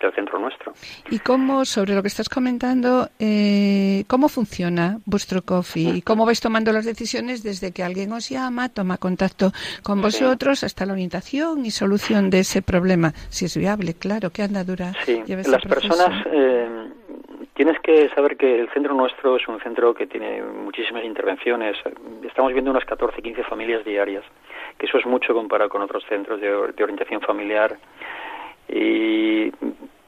[0.00, 0.72] del centro nuestro.
[1.10, 6.02] ¿Y cómo, sobre lo que estás comentando, eh, cómo funciona vuestro coffee?
[6.02, 10.86] ¿Cómo vais tomando las decisiones desde que alguien os llama, toma contacto con vosotros, hasta
[10.86, 13.12] la orientación y solución de ese problema?
[13.30, 15.22] Si es viable, claro, ¿qué andadura sí.
[15.26, 16.90] Las personas, eh,
[17.54, 21.76] tienes que saber que el centro nuestro es un centro que tiene muchísimas intervenciones.
[22.22, 24.24] Estamos viendo unas 14, 15 familias diarias,
[24.78, 27.78] que eso es mucho comparado con otros centros de, de orientación familiar
[28.68, 29.50] y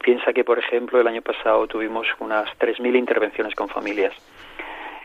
[0.03, 4.15] piensa que, por ejemplo, el año pasado tuvimos unas 3.000 intervenciones con familias.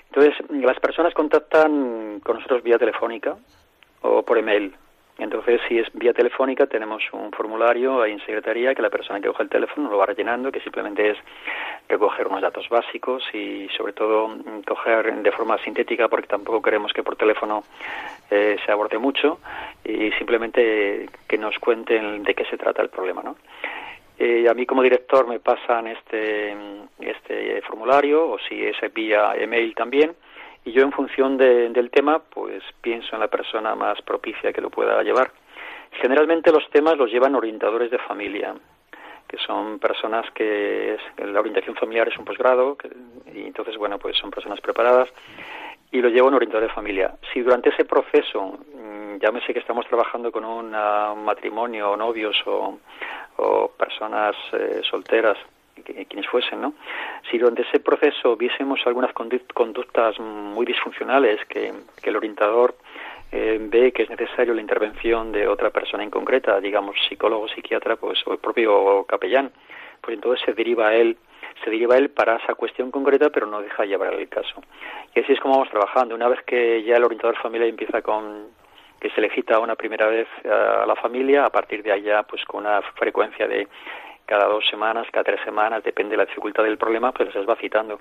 [0.09, 3.35] Entonces, las personas contactan con nosotros vía telefónica
[4.01, 4.75] o por email.
[5.23, 9.29] Entonces, si es vía telefónica, tenemos un formulario ahí en secretaría que la persona que
[9.29, 11.17] coge el teléfono lo va rellenando, que simplemente es
[11.87, 14.35] recoger unos datos básicos y, sobre todo,
[14.67, 17.63] coger de forma sintética, porque tampoco queremos que por teléfono
[18.29, 19.39] eh, se aborde mucho,
[19.85, 23.37] y simplemente que nos cuenten de qué se trata el problema, ¿no?
[24.19, 26.53] Eh, a mí como director me pasan este,
[26.99, 30.13] este formulario, o si es vía email también,
[30.65, 34.69] y yo en función del tema pues pienso en la persona más propicia que lo
[34.69, 35.31] pueda llevar.
[35.91, 38.55] Generalmente los temas los llevan orientadores de familia,
[39.27, 42.77] que son personas que la orientación familiar es un posgrado
[43.33, 45.09] y entonces bueno pues son personas preparadas
[45.91, 47.13] y lo lleva un orientador de familia.
[47.31, 50.71] Si durante ese proceso mm, llámese que estamos trabajando con un
[51.23, 52.79] matrimonio o novios o,
[53.77, 55.37] personas eh, solteras
[55.81, 56.73] quienes fuesen, ¿no?
[57.29, 62.75] Si durante ese proceso viésemos algunas conductas muy disfuncionales que, el orientador
[63.31, 67.95] eh, ve que es necesario la intervención de otra persona en concreta, digamos psicólogo, psiquiatra,
[67.95, 69.51] pues o el propio capellán,
[70.01, 71.17] pues entonces se deriva a él
[71.63, 74.61] se deriva a él para esa cuestión concreta, pero no deja llevar el caso.
[75.15, 76.15] Y así es como vamos trabajando.
[76.15, 78.47] Una vez que ya el orientador familiar empieza con
[78.99, 82.43] que se le cita una primera vez a la familia, a partir de allá, pues
[82.45, 83.67] con una frecuencia de
[84.33, 87.55] cada dos semanas, cada tres semanas, depende de la dificultad del problema, pues se va
[87.55, 87.99] citando.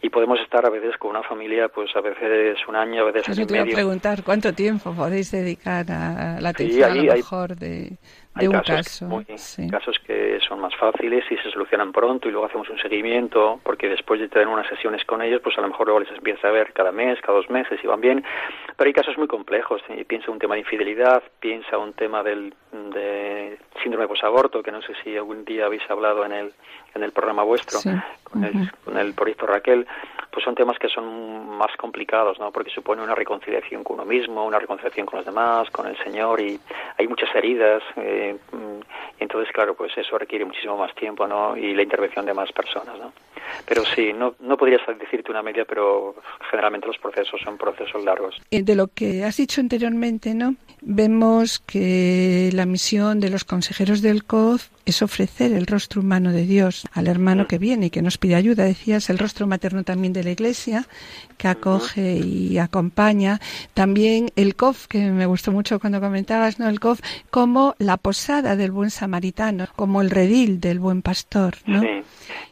[0.00, 3.36] Y podemos estar a veces con una familia, pues a veces un año, a veces
[3.36, 7.56] Yo te iba a preguntar cuánto tiempo podéis dedicar a la atención a lo mejor
[7.56, 7.98] de
[8.34, 8.98] hay casos,
[9.70, 13.88] casos que son más fáciles y se solucionan pronto y luego hacemos un seguimiento porque
[13.88, 16.50] después de tener unas sesiones con ellos, pues a lo mejor luego les empieza a
[16.50, 18.24] ver cada mes, cada dos meses y van bien.
[18.76, 19.82] Pero hay casos muy complejos.
[20.08, 24.94] Piensa un tema de infidelidad, piensa un tema del de síndrome posaborto, que no sé
[25.04, 26.52] si algún día habéis hablado en el
[26.94, 27.80] en el programa vuestro
[28.22, 29.86] con, el, con el proyecto Raquel,
[30.34, 32.50] pues son temas que son más complicados, ¿no?
[32.50, 36.40] Porque supone una reconciliación con uno mismo, una reconciliación con los demás, con el Señor
[36.40, 36.58] y
[36.98, 37.84] hay muchas heridas.
[37.96, 38.36] Eh,
[39.20, 41.56] y entonces, claro, pues eso requiere muchísimo más tiempo, ¿no?
[41.56, 43.12] Y la intervención de más personas, ¿no?
[43.64, 46.16] Pero sí, no, no podría decirte una media, pero
[46.50, 48.40] generalmente los procesos son procesos largos.
[48.50, 50.56] De lo que has dicho anteriormente, ¿no?
[50.80, 56.42] Vemos que la misión de los consejeros del COF es ofrecer el rostro humano de
[56.42, 58.64] Dios al hermano que viene y que nos pide ayuda.
[58.64, 60.86] Decías el rostro materno también de la Iglesia,
[61.38, 63.40] que acoge y acompaña.
[63.74, 66.68] También el COF, que me gustó mucho cuando comentabas, ¿no?
[66.68, 71.80] El COF como la posada del buen samaritano, como el redil del buen pastor, ¿no?
[71.80, 72.02] Sí.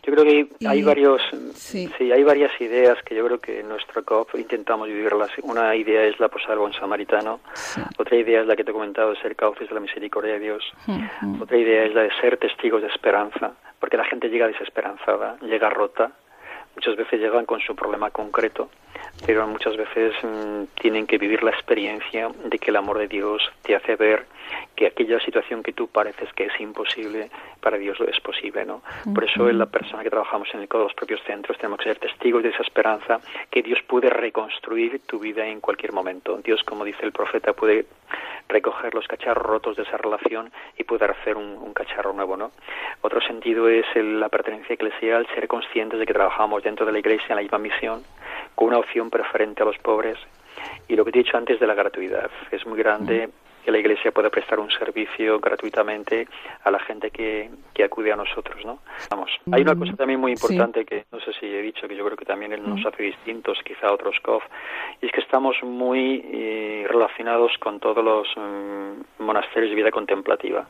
[0.05, 1.23] Yo creo que hay, varios,
[1.55, 1.89] sí.
[2.01, 5.31] hay varias ideas que yo creo que en nuestro COF intentamos vivirlas.
[5.43, 7.41] Una idea es la posada del buen samaritano,
[7.99, 10.65] otra idea es la que te he comentado ser cauces de la misericordia de Dios,
[11.41, 15.69] otra idea es la de ser testigos de esperanza, porque la gente llega desesperanzada, llega
[15.69, 16.13] rota,
[16.77, 18.71] muchas veces llegan con su problema concreto,
[19.27, 23.43] pero muchas veces mm, tienen que vivir la experiencia de que el amor de Dios
[23.63, 24.25] te hace ver
[24.75, 27.31] que aquella situación que tú pareces que es imposible,
[27.61, 28.83] para Dios es posible, ¿no?
[29.15, 31.99] Por eso en la persona que trabajamos en el, los propios centros tenemos que ser
[31.99, 33.21] testigos de esa esperanza
[33.51, 36.39] que Dios puede reconstruir tu vida en cualquier momento.
[36.39, 37.87] Dios, como dice el profeta, puede
[38.49, 42.53] recoger los cacharros rotos de esa relación y poder hacer un, cacharro nuevo, ¿no?
[43.01, 47.29] Otro sentido es la pertenencia eclesial, ser conscientes de que trabajamos dentro de la iglesia
[47.31, 48.03] en la misma misión,
[48.55, 50.19] con una opción preferente a los pobres.
[50.87, 53.31] Y lo que te he dicho antes de la gratuidad, es muy grande
[53.65, 56.27] que la Iglesia pueda prestar un servicio gratuitamente
[56.65, 58.81] a la gente que, que acude a nosotros, ¿no?
[59.11, 62.05] Vamos, hay una cosa también muy importante que no sé si he dicho, que yo
[62.05, 64.43] creo que también nos hace distintos quizá a otros COF,
[65.01, 70.67] y es que estamos muy eh, relacionados con todos los mm, monasterios de vida contemplativa.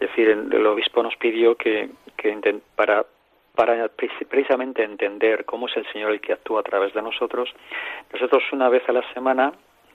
[0.00, 3.04] Es decir, el, obispo nos pidió que, que para
[3.54, 7.52] para precisamente entender cómo es el Señor el que actúa a través de nosotros,
[8.12, 9.52] nosotros una vez a la semana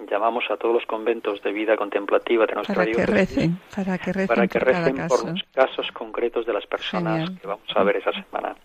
[0.10, 4.14] llamamos a todos los conventos de vida contemplativa de nuestra para que recen, para que
[4.14, 5.28] recen, para que por, recen por caso.
[5.28, 7.40] los casos concretos de las personas Genial.
[7.40, 8.56] que vamos a ver esa semana.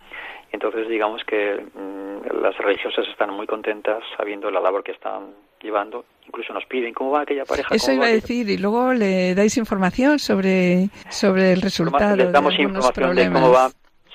[0.50, 5.26] Entonces, digamos que mm, las religiosas están muy contentas sabiendo la labor que están
[5.60, 6.04] llevando.
[6.26, 7.74] Incluso nos piden cómo va aquella pareja.
[7.74, 12.56] Eso iba a decir, y luego le dais información sobre, sobre el resultado Les damos
[12.56, 13.34] de información problemas.
[13.34, 13.70] de cómo va.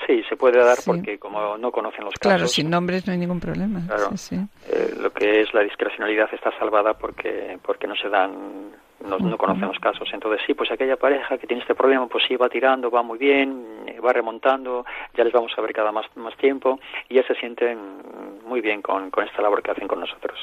[0.08, 0.89] Sí, se puede dar Sí.
[0.91, 3.82] porque como no conocen los casos, Claro, sin nombres no hay ningún problema.
[3.88, 4.10] Claro.
[4.12, 4.36] Sí, sí.
[4.70, 8.72] eh, lo que es la discrecionalidad está salvada porque porque no se dan
[9.06, 12.24] no, no conocen los casos entonces sí pues aquella pareja que tiene este problema pues
[12.28, 14.86] sí va tirando va muy bien eh, va remontando
[15.16, 16.80] ya les vamos a ver cada más más tiempo
[17.10, 17.78] y ya se sienten
[18.45, 20.39] muy bien con, con esta labor que hacen con nosotros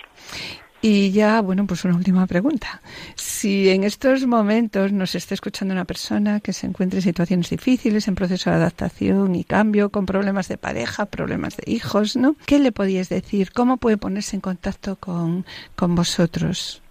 [0.83, 2.81] Y ya, bueno, pues una última pregunta.
[3.15, 8.09] Si en estos momentos nos está escuchando una persona que se encuentre en situaciones difíciles,
[8.09, 12.35] en proceso de adaptación y cambio, con problemas de pareja, problemas de hijos, ¿no?
[12.47, 13.53] ¿Qué le podíais decir?
[13.53, 15.45] ¿Cómo puede ponerse en contacto con,
[15.77, 16.83] con vosotros?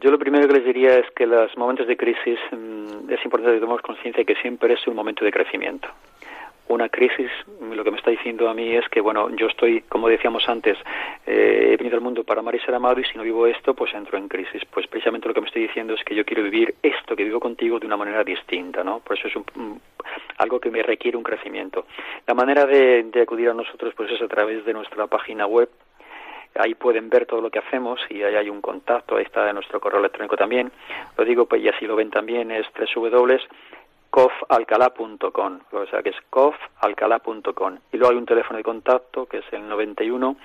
[0.00, 3.54] Yo lo primero que les diría es que los momentos de crisis mm, es importante
[3.54, 5.88] que tomemos conciencia de que siempre es un momento de crecimiento.
[6.66, 10.08] Una crisis, lo que me está diciendo a mí es que, bueno, yo estoy, como
[10.08, 10.78] decíamos antes,
[11.26, 13.74] eh, he venido al mundo para amar y ser amado y si no vivo esto,
[13.74, 14.62] pues entro en crisis.
[14.70, 17.38] Pues precisamente lo que me estoy diciendo es que yo quiero vivir esto que vivo
[17.38, 19.00] contigo de una manera distinta, ¿no?
[19.00, 19.80] Por eso es un-
[20.38, 21.86] algo que me requiere un crecimiento.
[22.26, 25.68] La manera de, acudir a nosotros, pues es a través de nuestra página web,
[26.56, 29.80] ahí pueden ver todo lo que hacemos y ahí hay un contacto, ahí está nuestro
[29.80, 30.70] correo electrónico también.
[31.16, 32.66] Lo digo, pues y así lo ven también, es
[34.14, 37.78] www.cofalcalá.com, o sea que es cofalcalá.com.
[37.92, 40.36] Y luego hay un teléfono de contacto que es el 91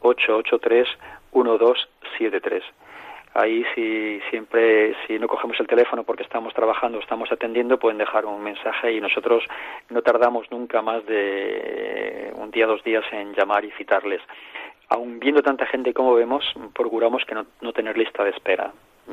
[0.00, 0.88] 883
[1.32, 2.64] 1273.
[3.34, 8.24] Ahí si siempre, si no cogemos el teléfono porque estamos trabajando, estamos atendiendo, pueden dejar
[8.24, 9.44] un mensaje y nosotros
[9.90, 14.22] no tardamos nunca más de un día, dos días en llamar y citarles.
[14.88, 18.72] Aun viendo tanta gente como vemos, procuramos que no, no tener lista de espera.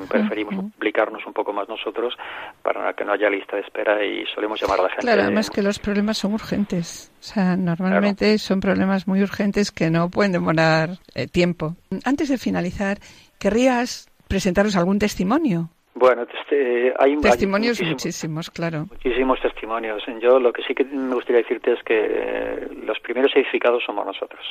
[0.09, 2.15] Preferimos publicarnos un poco más nosotros
[2.61, 5.01] para que no haya lista de espera y solemos llamar a la gente.
[5.03, 7.11] Claro, además que los problemas son urgentes.
[7.19, 11.75] O sea, normalmente son problemas muy urgentes que no pueden demorar eh, tiempo.
[12.03, 12.97] Antes de finalizar,
[13.39, 15.69] ¿querrías presentaros algún testimonio?
[15.97, 18.85] Bueno, este, hay, hay Testimonios muchísimos- muchísimos, claro.
[18.91, 20.03] Muchísimos testimonios.
[20.21, 24.05] Yo lo que sí que me gustaría decirte es que eh, los primeros edificados somos
[24.05, 24.43] nosotros.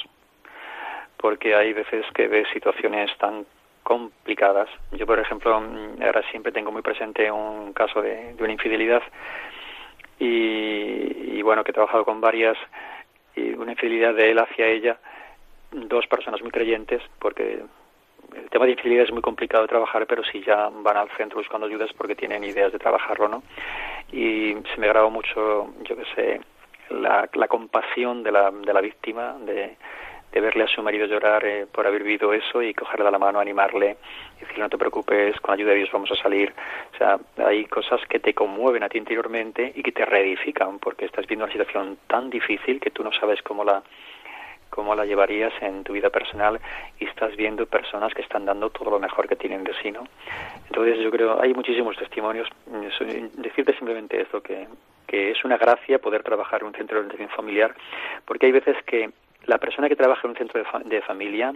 [1.19, 3.45] Porque hay veces que ves situaciones tan
[3.85, 4.69] complicadas.
[4.93, 9.03] Yo, por ejemplo, mm, ahora siempre tengo muy presente un caso de, una infidelidad
[10.19, 12.57] y, y, bueno, que he trabajado con varias
[13.37, 14.99] y una infidelidad de él hacia ella,
[15.71, 17.63] dos personas muy creyentes, porque
[18.35, 21.39] el tema de infidelidad es muy complicado de trabajar, pero si ya van al centro
[21.39, 23.43] buscando ayudas porque tienen ideas de trabajarlo, ¿no?
[24.13, 26.41] Y se me grabó mucho, yo qué sé,
[26.91, 29.77] la, la compasión de la, de la víctima, de,
[30.35, 33.39] de verle a su marido llorar eh, por haber vivido eso y cogerle la mano,
[33.39, 33.97] animarle,
[34.41, 36.53] decirle no te preocupes, con ayuda de Dios vamos a salir.
[36.93, 41.05] O sea, hay cosas que te conmueven a ti interiormente y que te reedifican porque
[41.05, 43.83] estás viendo una situación tan difícil que tú no sabes cómo la
[44.71, 46.59] cómo la llevarías en tu vida personal
[46.99, 50.03] y estás viendo personas que están dando todo lo mejor que tienen de sí, ¿no?
[50.67, 52.49] Entonces yo creo, hay muchísimos testimonios.
[53.37, 54.67] Decirte simplemente esto, que,
[55.07, 57.73] que es una gracia poder trabajar en un centro de orientación familiar,
[58.25, 59.13] porque hay veces que
[59.47, 61.55] la persona que trabaja en un centro de, fa de, familia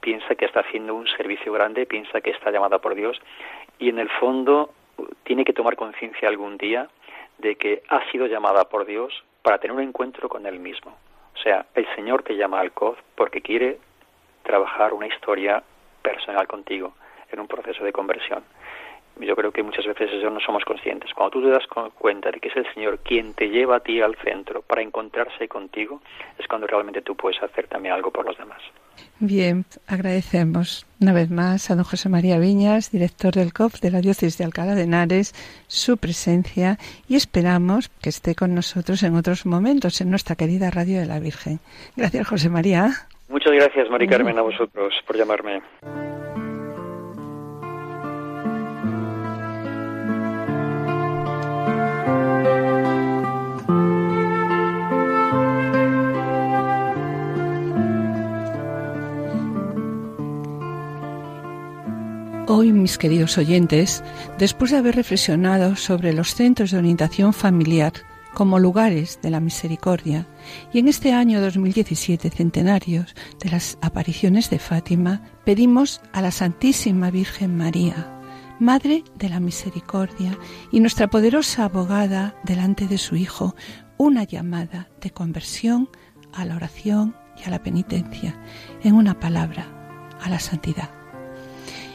[0.00, 3.20] piensa que está haciendo un servicio grande, piensa que está llamada por Dios
[3.78, 4.70] y en el fondo
[5.24, 6.88] tiene que tomar conciencia algún día
[7.38, 10.96] de que ha sido llamada por Dios para tener un encuentro con Él mismo.
[11.34, 13.78] O sea, el Señor te llama al COD porque quiere
[14.42, 15.62] trabajar una historia
[16.02, 16.94] personal contigo
[17.30, 18.44] en un proceso de conversión.
[19.20, 21.12] Yo creo que muchas veces eso no somos conscientes.
[21.14, 24.00] Cuando tú te das cuenta de que es el Señor quien te lleva a ti
[24.00, 26.00] al centro para encontrarse contigo,
[26.38, 28.60] es cuando realmente tú puedes hacer también algo por los demás.
[29.18, 34.00] Bien, agradecemos una vez más a don José María Viñas, director del COF de la
[34.00, 35.32] Diócesis de Alcalá de Henares,
[35.66, 41.00] su presencia y esperamos que esté con nosotros en otros momentos en nuestra querida Radio
[41.00, 41.60] de la Virgen.
[41.96, 42.90] Gracias, José María.
[43.28, 45.62] Muchas gracias, Mari Carmen, a vosotros por llamarme.
[62.48, 64.04] Hoy, mis queridos oyentes,
[64.38, 67.92] después de haber reflexionado sobre los centros de orientación familiar
[68.34, 70.28] como lugares de la misericordia
[70.72, 77.10] y en este año 2017 centenarios de las apariciones de Fátima, pedimos a la Santísima
[77.10, 78.12] Virgen María,
[78.60, 80.38] Madre de la Misericordia
[80.70, 83.56] y nuestra poderosa abogada delante de su Hijo,
[83.96, 85.90] una llamada de conversión
[86.32, 88.40] a la oración y a la penitencia,
[88.84, 89.66] en una palabra,
[90.22, 90.95] a la santidad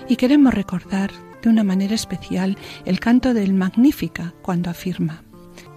[0.08, 5.24] Y queremos recordar de una manera especial el canto del Magnífica cuando afirma,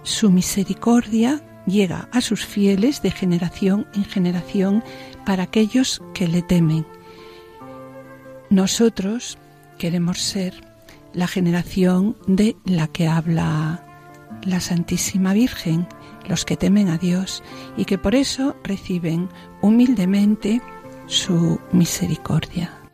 [0.03, 4.83] Su misericordia llega a sus fieles de generación en generación
[5.25, 6.85] para aquellos que le temen.
[8.49, 9.37] Nosotros
[9.79, 10.53] queremos ser
[11.13, 13.83] la generación de la que habla
[14.43, 15.87] la Santísima Virgen,
[16.27, 17.43] los que temen a Dios
[17.77, 19.29] y que por eso reciben
[19.61, 20.61] humildemente
[21.07, 22.84] su misericordia.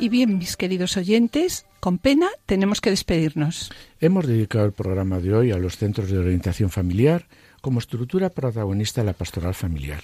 [0.00, 3.72] Y bien, mis queridos oyentes, con pena tenemos que despedirnos.
[4.00, 7.26] Hemos dedicado el programa de hoy a los centros de orientación familiar
[7.60, 10.02] como estructura protagonista de la pastoral familiar.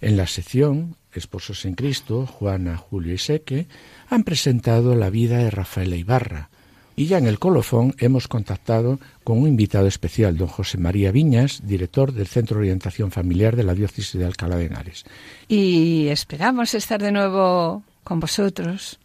[0.00, 3.66] En la sección Esposos en Cristo, Juana, Julio y Seque
[4.08, 6.48] han presentado la vida de Rafaela Ibarra.
[6.96, 11.66] Y ya en el colofón hemos contactado con un invitado especial, don José María Viñas,
[11.66, 15.04] director del Centro de Orientación Familiar de la Diócesis de Alcalá de Henares.
[15.48, 18.98] Y esperamos estar de nuevo con vosotros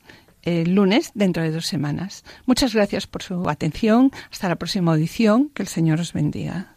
[0.44, 2.24] el lunes dentro de dos semanas.
[2.46, 4.12] Muchas gracias por su atención.
[4.32, 5.50] Hasta la próxima audición.
[5.50, 6.77] Que el Señor os bendiga.